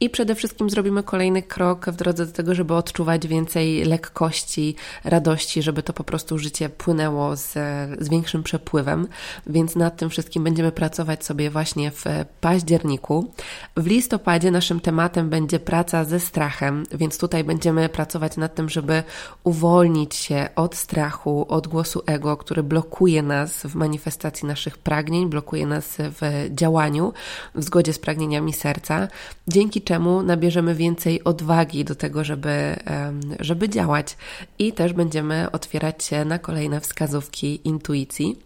I 0.00 0.10
przede 0.10 0.34
wszystkim 0.34 0.70
zrobimy 0.70 1.02
kolejny 1.02 1.42
krok 1.42 1.86
w 1.86 1.96
drodze 1.96 2.26
do 2.26 2.32
tego, 2.32 2.54
żeby 2.54 2.74
odczuwać 2.74 3.26
więcej 3.26 3.84
lekkości, 3.84 4.76
radości, 5.04 5.62
żeby 5.62 5.82
to 5.82 5.92
po 5.92 6.04
prostu 6.04 6.38
życie 6.38 6.68
płynęło 6.68 7.36
z, 7.36 7.52
z 8.00 8.08
większym 8.08 8.42
przepływem. 8.42 9.08
Więc 9.46 9.76
nad 9.76 9.96
tym 9.96 10.10
wszystkim 10.10 10.44
będziemy 10.44 10.72
pracować 10.72 11.24
sobie 11.24 11.50
właśnie 11.50 11.90
w 11.90 12.04
październiku. 12.40 13.32
W 13.76 13.86
listopadzie 13.86 14.50
naszym 14.50 14.80
tematem 14.80 15.30
będzie 15.30 15.60
praca 15.60 16.04
ze 16.04 16.20
strachem, 16.20 16.84
więc 16.92 17.18
tutaj 17.18 17.44
będziemy 17.44 17.88
pracować 17.88 18.36
nad 18.36 18.54
tym, 18.54 18.68
żeby 18.68 19.02
uwolnić 19.44 20.14
się 20.14 20.48
od 20.56 20.76
strachu, 20.76 21.46
od 21.48 21.68
głosu 21.68 22.02
ego, 22.06 22.36
który 22.36 22.62
blokuje 22.62 23.22
nas 23.22 23.62
w 23.62 23.74
manifestacji 23.74 24.48
naszych 24.48 24.78
pragnień, 24.78 25.28
blokuje 25.28 25.66
nas 25.66 25.96
w 25.98 26.48
działaniu 26.50 27.12
w 27.54 27.62
zgodzie 27.62 27.92
z 27.92 27.98
pragnieniami 27.98 28.52
serca. 28.52 29.08
Dzięki 29.48 29.80
czemu 29.88 30.22
nabierzemy 30.22 30.74
więcej 30.74 31.24
odwagi 31.24 31.84
do 31.84 31.94
tego, 31.94 32.24
żeby, 32.24 32.76
żeby 33.40 33.68
działać 33.68 34.16
i 34.58 34.72
też 34.72 34.92
będziemy 34.92 35.50
otwierać 35.50 36.04
się 36.04 36.24
na 36.24 36.38
kolejne 36.38 36.80
wskazówki 36.80 37.68
intuicji. 37.68 38.38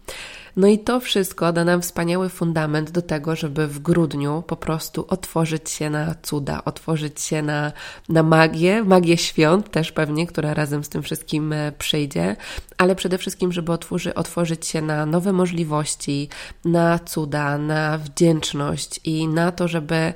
No 0.55 0.67
i 0.67 0.79
to 0.79 0.99
wszystko 0.99 1.53
da 1.53 1.65
nam 1.65 1.81
wspaniały 1.81 2.29
fundament 2.29 2.91
do 2.91 3.01
tego, 3.01 3.35
żeby 3.35 3.67
w 3.67 3.79
grudniu 3.79 4.43
po 4.47 4.55
prostu 4.55 5.05
otworzyć 5.09 5.69
się 5.69 5.89
na 5.89 6.15
cuda, 6.21 6.65
otworzyć 6.65 7.21
się 7.21 7.41
na, 7.41 7.71
na 8.09 8.23
magię, 8.23 8.83
magię 8.83 9.17
świąt 9.17 9.71
też 9.71 9.91
pewnie, 9.91 10.27
która 10.27 10.53
razem 10.53 10.83
z 10.83 10.89
tym 10.89 11.03
wszystkim 11.03 11.53
e, 11.53 11.71
przyjdzie, 11.71 12.35
ale 12.77 12.95
przede 12.95 13.17
wszystkim, 13.17 13.51
żeby 13.51 13.71
otworzy, 13.71 14.13
otworzyć 14.13 14.65
się 14.65 14.81
na 14.81 15.05
nowe 15.05 15.33
możliwości, 15.33 16.29
na 16.65 16.99
cuda, 16.99 17.57
na 17.57 17.97
wdzięczność 17.97 18.99
i 19.03 19.27
na 19.27 19.51
to, 19.51 19.67
żeby 19.67 20.13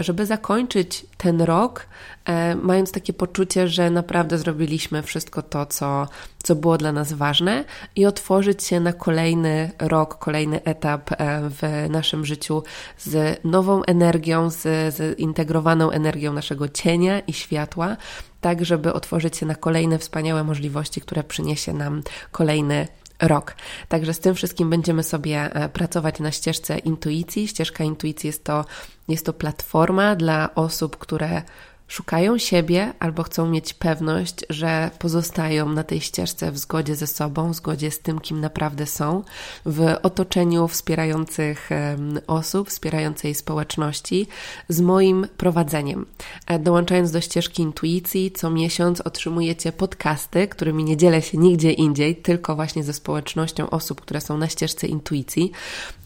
żeby 0.00 0.26
zakończyć 0.26 1.06
ten 1.16 1.42
rok, 1.42 1.86
e, 2.24 2.54
mając 2.54 2.92
takie 2.92 3.12
poczucie, 3.12 3.68
że 3.68 3.90
naprawdę 3.90 4.38
zrobiliśmy 4.38 5.02
wszystko 5.02 5.42
to, 5.42 5.66
co, 5.66 6.08
co 6.42 6.54
było 6.54 6.78
dla 6.78 6.92
nas 6.92 7.12
ważne, 7.12 7.64
i 7.96 8.06
otworzyć 8.06 8.64
się 8.64 8.80
na 8.80 8.92
kolejny 8.92 9.70
rok, 9.78 10.18
kolejny 10.18 10.64
etap 10.64 11.12
e, 11.12 11.16
w 11.50 11.86
naszym 11.90 12.26
życiu 12.26 12.62
z 12.98 13.40
nową 13.44 13.82
energią, 13.82 14.50
z 14.50 14.96
zintegrowaną 15.18 15.90
energią 15.90 16.32
naszego 16.32 16.68
cienia 16.68 17.20
i 17.20 17.32
światła, 17.32 17.96
tak 18.40 18.64
żeby 18.64 18.92
otworzyć 18.92 19.36
się 19.36 19.46
na 19.46 19.54
kolejne 19.54 19.98
wspaniałe 19.98 20.44
możliwości, 20.44 21.00
które 21.00 21.24
przyniesie 21.24 21.72
nam 21.72 22.02
kolejny 22.32 22.88
rok. 23.22 23.54
Także 23.88 24.14
z 24.14 24.20
tym 24.20 24.34
wszystkim 24.34 24.70
będziemy 24.70 25.02
sobie 25.02 25.54
e, 25.54 25.68
pracować 25.68 26.20
na 26.20 26.30
ścieżce 26.30 26.78
intuicji. 26.78 27.48
Ścieżka 27.48 27.84
intuicji 27.84 28.26
jest 28.26 28.44
to, 28.44 28.64
jest 29.08 29.26
to 29.26 29.32
platforma 29.32 30.16
dla 30.16 30.54
osób, 30.54 30.96
które 30.96 31.42
szukają 31.88 32.38
siebie 32.38 32.92
albo 32.98 33.22
chcą 33.22 33.46
mieć 33.46 33.74
pewność, 33.74 34.34
że 34.50 34.90
pozostają 34.98 35.68
na 35.68 35.84
tej 35.84 36.00
ścieżce 36.00 36.52
w 36.52 36.58
zgodzie 36.58 36.96
ze 36.96 37.06
sobą, 37.06 37.52
w 37.52 37.56
zgodzie 37.56 37.90
z 37.90 38.00
tym, 38.00 38.18
kim 38.18 38.40
naprawdę 38.40 38.86
są, 38.86 39.22
w 39.66 39.94
otoczeniu 40.02 40.68
wspierających 40.68 41.70
osób, 42.26 42.68
wspierającej 42.68 43.34
społeczności, 43.34 44.26
z 44.68 44.80
moim 44.80 45.26
prowadzeniem. 45.36 46.06
E, 46.46 46.58
dołączając 46.58 47.10
do 47.10 47.20
ścieżki 47.20 47.62
intuicji, 47.62 48.30
co 48.30 48.50
miesiąc 48.50 49.00
otrzymujecie 49.00 49.72
podcasty, 49.72 50.48
którymi 50.48 50.84
nie 50.84 50.96
dzielę 50.96 51.22
się 51.22 51.38
nigdzie 51.38 51.72
indziej, 51.72 52.16
tylko 52.16 52.56
właśnie 52.56 52.84
ze 52.84 52.92
społecznością 52.92 53.70
osób, 53.70 54.00
które 54.00 54.20
są 54.20 54.38
na 54.38 54.48
ścieżce 54.48 54.86
intuicji. 54.86 55.52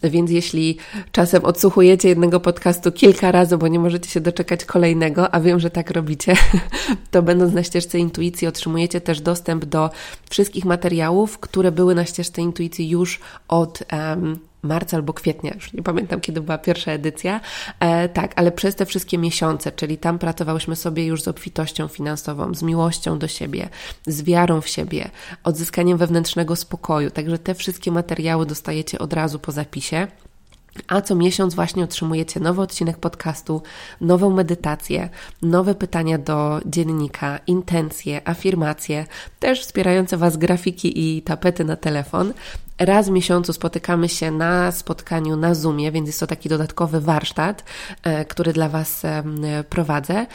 Więc 0.03 0.31
jeśli 0.31 0.77
czasem 1.11 1.45
odsłuchujecie 1.45 2.09
jednego 2.09 2.39
podcastu 2.39 2.91
kilka 2.91 3.31
razy, 3.31 3.57
bo 3.57 3.67
nie 3.67 3.79
możecie 3.79 4.09
się 4.09 4.21
doczekać 4.21 4.65
kolejnego, 4.65 5.33
a 5.33 5.39
wiem, 5.39 5.59
że 5.59 5.72
tak 5.73 5.91
robicie, 5.91 6.33
to 7.11 7.21
będąc 7.21 7.53
na 7.53 7.63
ścieżce 7.63 7.99
intuicji 7.99 8.47
otrzymujecie 8.47 9.01
też 9.01 9.21
dostęp 9.21 9.65
do 9.65 9.89
wszystkich 10.29 10.65
materiałów, 10.65 11.39
które 11.39 11.71
były 11.71 11.95
na 11.95 12.05
ścieżce 12.05 12.41
intuicji 12.41 12.89
już 12.89 13.19
od 13.47 13.83
um, 13.91 14.39
marca 14.63 14.97
albo 14.97 15.13
kwietnia, 15.13 15.51
już 15.55 15.73
nie 15.73 15.83
pamiętam 15.83 16.21
kiedy 16.21 16.41
była 16.41 16.57
pierwsza 16.57 16.91
edycja, 16.91 17.41
e, 17.79 18.09
tak, 18.09 18.33
ale 18.35 18.51
przez 18.51 18.75
te 18.75 18.85
wszystkie 18.85 19.17
miesiące, 19.17 19.71
czyli 19.71 19.97
tam 19.97 20.19
pracowałyśmy 20.19 20.75
sobie 20.75 21.05
już 21.05 21.21
z 21.21 21.27
obfitością 21.27 21.87
finansową, 21.87 22.53
z 22.53 22.63
miłością 22.63 23.19
do 23.19 23.27
siebie, 23.27 23.69
z 24.07 24.23
wiarą 24.23 24.61
w 24.61 24.67
siebie, 24.67 25.09
odzyskaniem 25.43 25.97
wewnętrznego 25.97 26.55
spokoju, 26.55 27.11
także 27.11 27.37
te 27.37 27.55
wszystkie 27.55 27.91
materiały 27.91 28.45
dostajecie 28.45 28.99
od 28.99 29.13
razu 29.13 29.39
po 29.39 29.51
zapisie. 29.51 30.07
A 30.87 31.01
co 31.01 31.15
miesiąc 31.15 31.55
właśnie 31.55 31.83
otrzymujecie 31.83 32.39
nowy 32.39 32.61
odcinek 32.61 32.97
podcastu, 32.97 33.61
nową 34.01 34.29
medytację, 34.29 35.09
nowe 35.41 35.75
pytania 35.75 36.17
do 36.17 36.59
dziennika, 36.65 37.39
intencje, 37.47 38.27
afirmacje, 38.27 39.05
też 39.39 39.61
wspierające 39.61 40.17
Was 40.17 40.37
grafiki 40.37 41.17
i 41.17 41.21
tapety 41.21 41.63
na 41.63 41.75
telefon. 41.75 42.33
Raz 42.79 43.07
w 43.07 43.11
miesiącu 43.11 43.53
spotykamy 43.53 44.09
się 44.09 44.31
na 44.31 44.71
spotkaniu 44.71 45.35
na 45.35 45.55
Zoomie, 45.55 45.91
więc 45.91 46.07
jest 46.07 46.19
to 46.19 46.27
taki 46.27 46.49
dodatkowy 46.49 47.01
warsztat, 47.01 47.63
e, 48.03 48.25
który 48.25 48.53
dla 48.53 48.69
Was 48.69 49.01
prowadzę. 49.69 50.25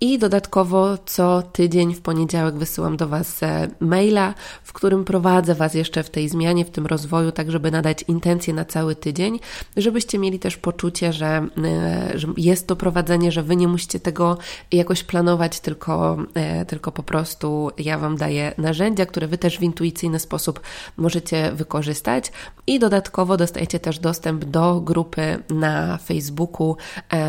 I 0.00 0.18
dodatkowo 0.18 0.98
co 1.06 1.42
tydzień 1.42 1.94
w 1.94 2.00
poniedziałek 2.00 2.54
wysyłam 2.54 2.96
do 2.96 3.08
Was 3.08 3.42
e, 3.42 3.68
maila, 3.80 4.34
w 4.62 4.72
którym 4.72 5.04
prowadzę 5.04 5.54
Was 5.54 5.74
jeszcze 5.74 6.02
w 6.02 6.10
tej 6.10 6.28
zmianie, 6.28 6.64
w 6.64 6.70
tym 6.70 6.86
rozwoju, 6.86 7.32
tak 7.32 7.50
żeby 7.50 7.70
nadać 7.70 8.04
intencje 8.08 8.54
na 8.54 8.64
cały 8.64 8.96
tydzień, 8.96 9.40
żebyście 9.76 10.18
mieli 10.18 10.38
też 10.38 10.56
poczucie, 10.56 11.12
że, 11.12 11.46
e, 11.64 12.18
że 12.18 12.28
jest 12.36 12.66
to 12.66 12.76
prowadzenie, 12.76 13.32
że 13.32 13.42
Wy 13.42 13.56
nie 13.56 13.68
musicie 13.68 14.00
tego 14.00 14.38
jakoś 14.72 15.04
planować, 15.04 15.60
tylko, 15.60 16.16
e, 16.34 16.64
tylko 16.64 16.92
po 16.92 17.02
prostu 17.02 17.70
ja 17.78 17.98
Wam 17.98 18.16
daję 18.16 18.52
narzędzia, 18.58 19.06
które 19.06 19.26
Wy 19.26 19.38
też 19.38 19.58
w 19.58 19.62
intuicyjny 19.62 20.18
sposób 20.18 20.60
możecie 20.96 21.52
wykorzystać. 21.52 22.32
I 22.66 22.78
dodatkowo 22.78 23.36
dostajecie 23.36 23.80
też 23.80 23.98
dostęp 23.98 24.44
do 24.44 24.80
grupy 24.80 25.42
na 25.50 25.96
Facebooku, 25.96 26.76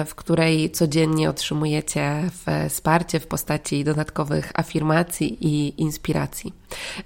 w 0.05 0.15
której 0.15 0.71
codziennie 0.71 1.29
otrzymujecie 1.29 2.29
w 2.45 2.58
wsparcie 2.69 3.19
w 3.19 3.27
postaci 3.27 3.83
dodatkowych 3.83 4.51
afirmacji 4.53 5.37
i 5.47 5.81
inspiracji. 5.81 6.53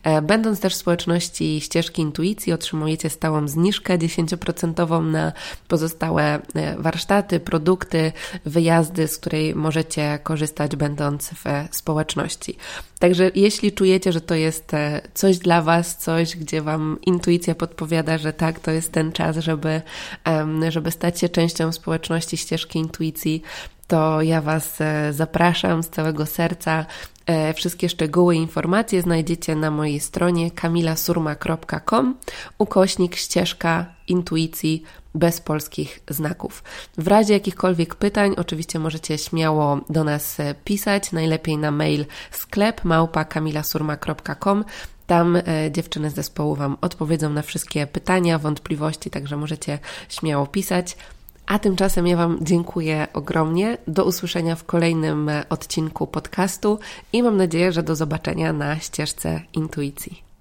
E, 0.04 0.22
będąc 0.22 0.60
też 0.60 0.74
w 0.74 0.78
społeczności 0.78 1.62
ścieżki 1.62 2.02
intuicji, 2.02 2.54
otrzymujecie 2.54 3.10
stałą 3.10 3.48
zniżkę 3.48 3.98
10% 3.98 5.04
na 5.04 5.32
pozostałe 5.68 6.40
e, 6.56 6.76
warsztaty, 6.78 7.40
produkty, 7.40 8.12
wyjazdy, 8.46 9.08
z 9.08 9.18
której 9.18 9.56
możecie 9.56 10.20
korzystać, 10.24 10.76
będąc 10.76 11.30
w 11.30 11.76
społeczności. 11.76 12.58
Także 13.00 13.32
jeśli 13.36 13.72
czujecie, 13.72 14.12
że 14.12 14.22
to 14.22 14.36
jest 14.36 14.74
e, 14.74 15.02
coś 15.14 15.38
dla 15.38 15.62
Was, 15.62 15.98
coś, 15.98 16.36
gdzie 16.36 16.62
Wam 16.62 16.98
intuicja 17.06 17.56
podpowiada, 17.56 18.18
że 18.18 18.34
tak, 18.34 18.60
to 18.60 18.72
jest 18.72 18.92
ten 18.92 19.12
czas, 19.12 19.38
żeby, 19.38 19.82
żeby 20.70 20.92
stać 20.92 21.20
się 21.20 21.30
częścią 21.30 21.72
społeczności 21.72 22.38
ścieżki 22.38 22.80
intuicji, 22.80 23.42
to 23.94 24.22
ja 24.22 24.42
Was 24.42 24.82
e, 24.82 25.14
zapraszam 25.14 25.84
z 25.84 25.90
całego 25.90 26.26
serca. 26.26 26.86
E, 27.26 27.54
wszystkie 27.54 27.90
szczegóły 27.90 28.36
i 28.36 28.40
informacje 28.40 29.02
znajdziecie 29.02 29.56
na 29.56 29.72
mojej 29.72 30.00
stronie 30.00 30.52
kamilasurma.com 30.52 32.16
ukośnik 32.58 33.16
ścieżka 33.16 33.86
intuicji 34.08 34.84
bez 35.16 35.42
polskich 35.42 36.00
znaków. 36.10 36.64
W 36.98 37.08
razie 37.08 37.34
jakichkolwiek 37.34 37.96
pytań, 37.96 38.34
oczywiście 38.38 38.80
możecie 38.80 39.18
śmiało 39.18 39.80
do 39.90 40.04
nas 40.04 40.40
e, 40.40 40.56
pisać, 40.64 41.12
najlepiej 41.12 41.58
na 41.58 41.72
mail 41.72 42.06
sklep 42.32 42.84
małpa 42.84 43.26
kamilasurma.com. 43.26 44.66
Tam 45.08 45.38
dziewczyny 45.72 46.10
z 46.10 46.16
zespołu 46.16 46.56
Wam 46.56 46.78
odpowiedzą 46.82 47.30
na 47.30 47.42
wszystkie 47.42 47.88
pytania, 47.88 48.40
wątpliwości, 48.40 49.10
także 49.10 49.38
możecie 49.38 49.80
śmiało 50.10 50.48
pisać. 50.48 50.98
A 51.46 51.60
tymczasem 51.60 52.08
ja 52.08 52.18
Wam 52.18 52.38
dziękuję 52.42 53.08
ogromnie. 53.14 53.78
Do 53.88 54.06
usłyszenia 54.06 54.56
w 54.56 54.64
kolejnym 54.64 55.32
odcinku 55.50 56.08
podcastu 56.08 56.80
i 57.14 57.24
mam 57.24 57.38
nadzieję, 57.38 57.72
że 57.72 57.84
do 57.84 57.96
zobaczenia 57.96 58.54
na 58.54 58.80
ścieżce 58.80 59.42
intuicji. 59.54 60.33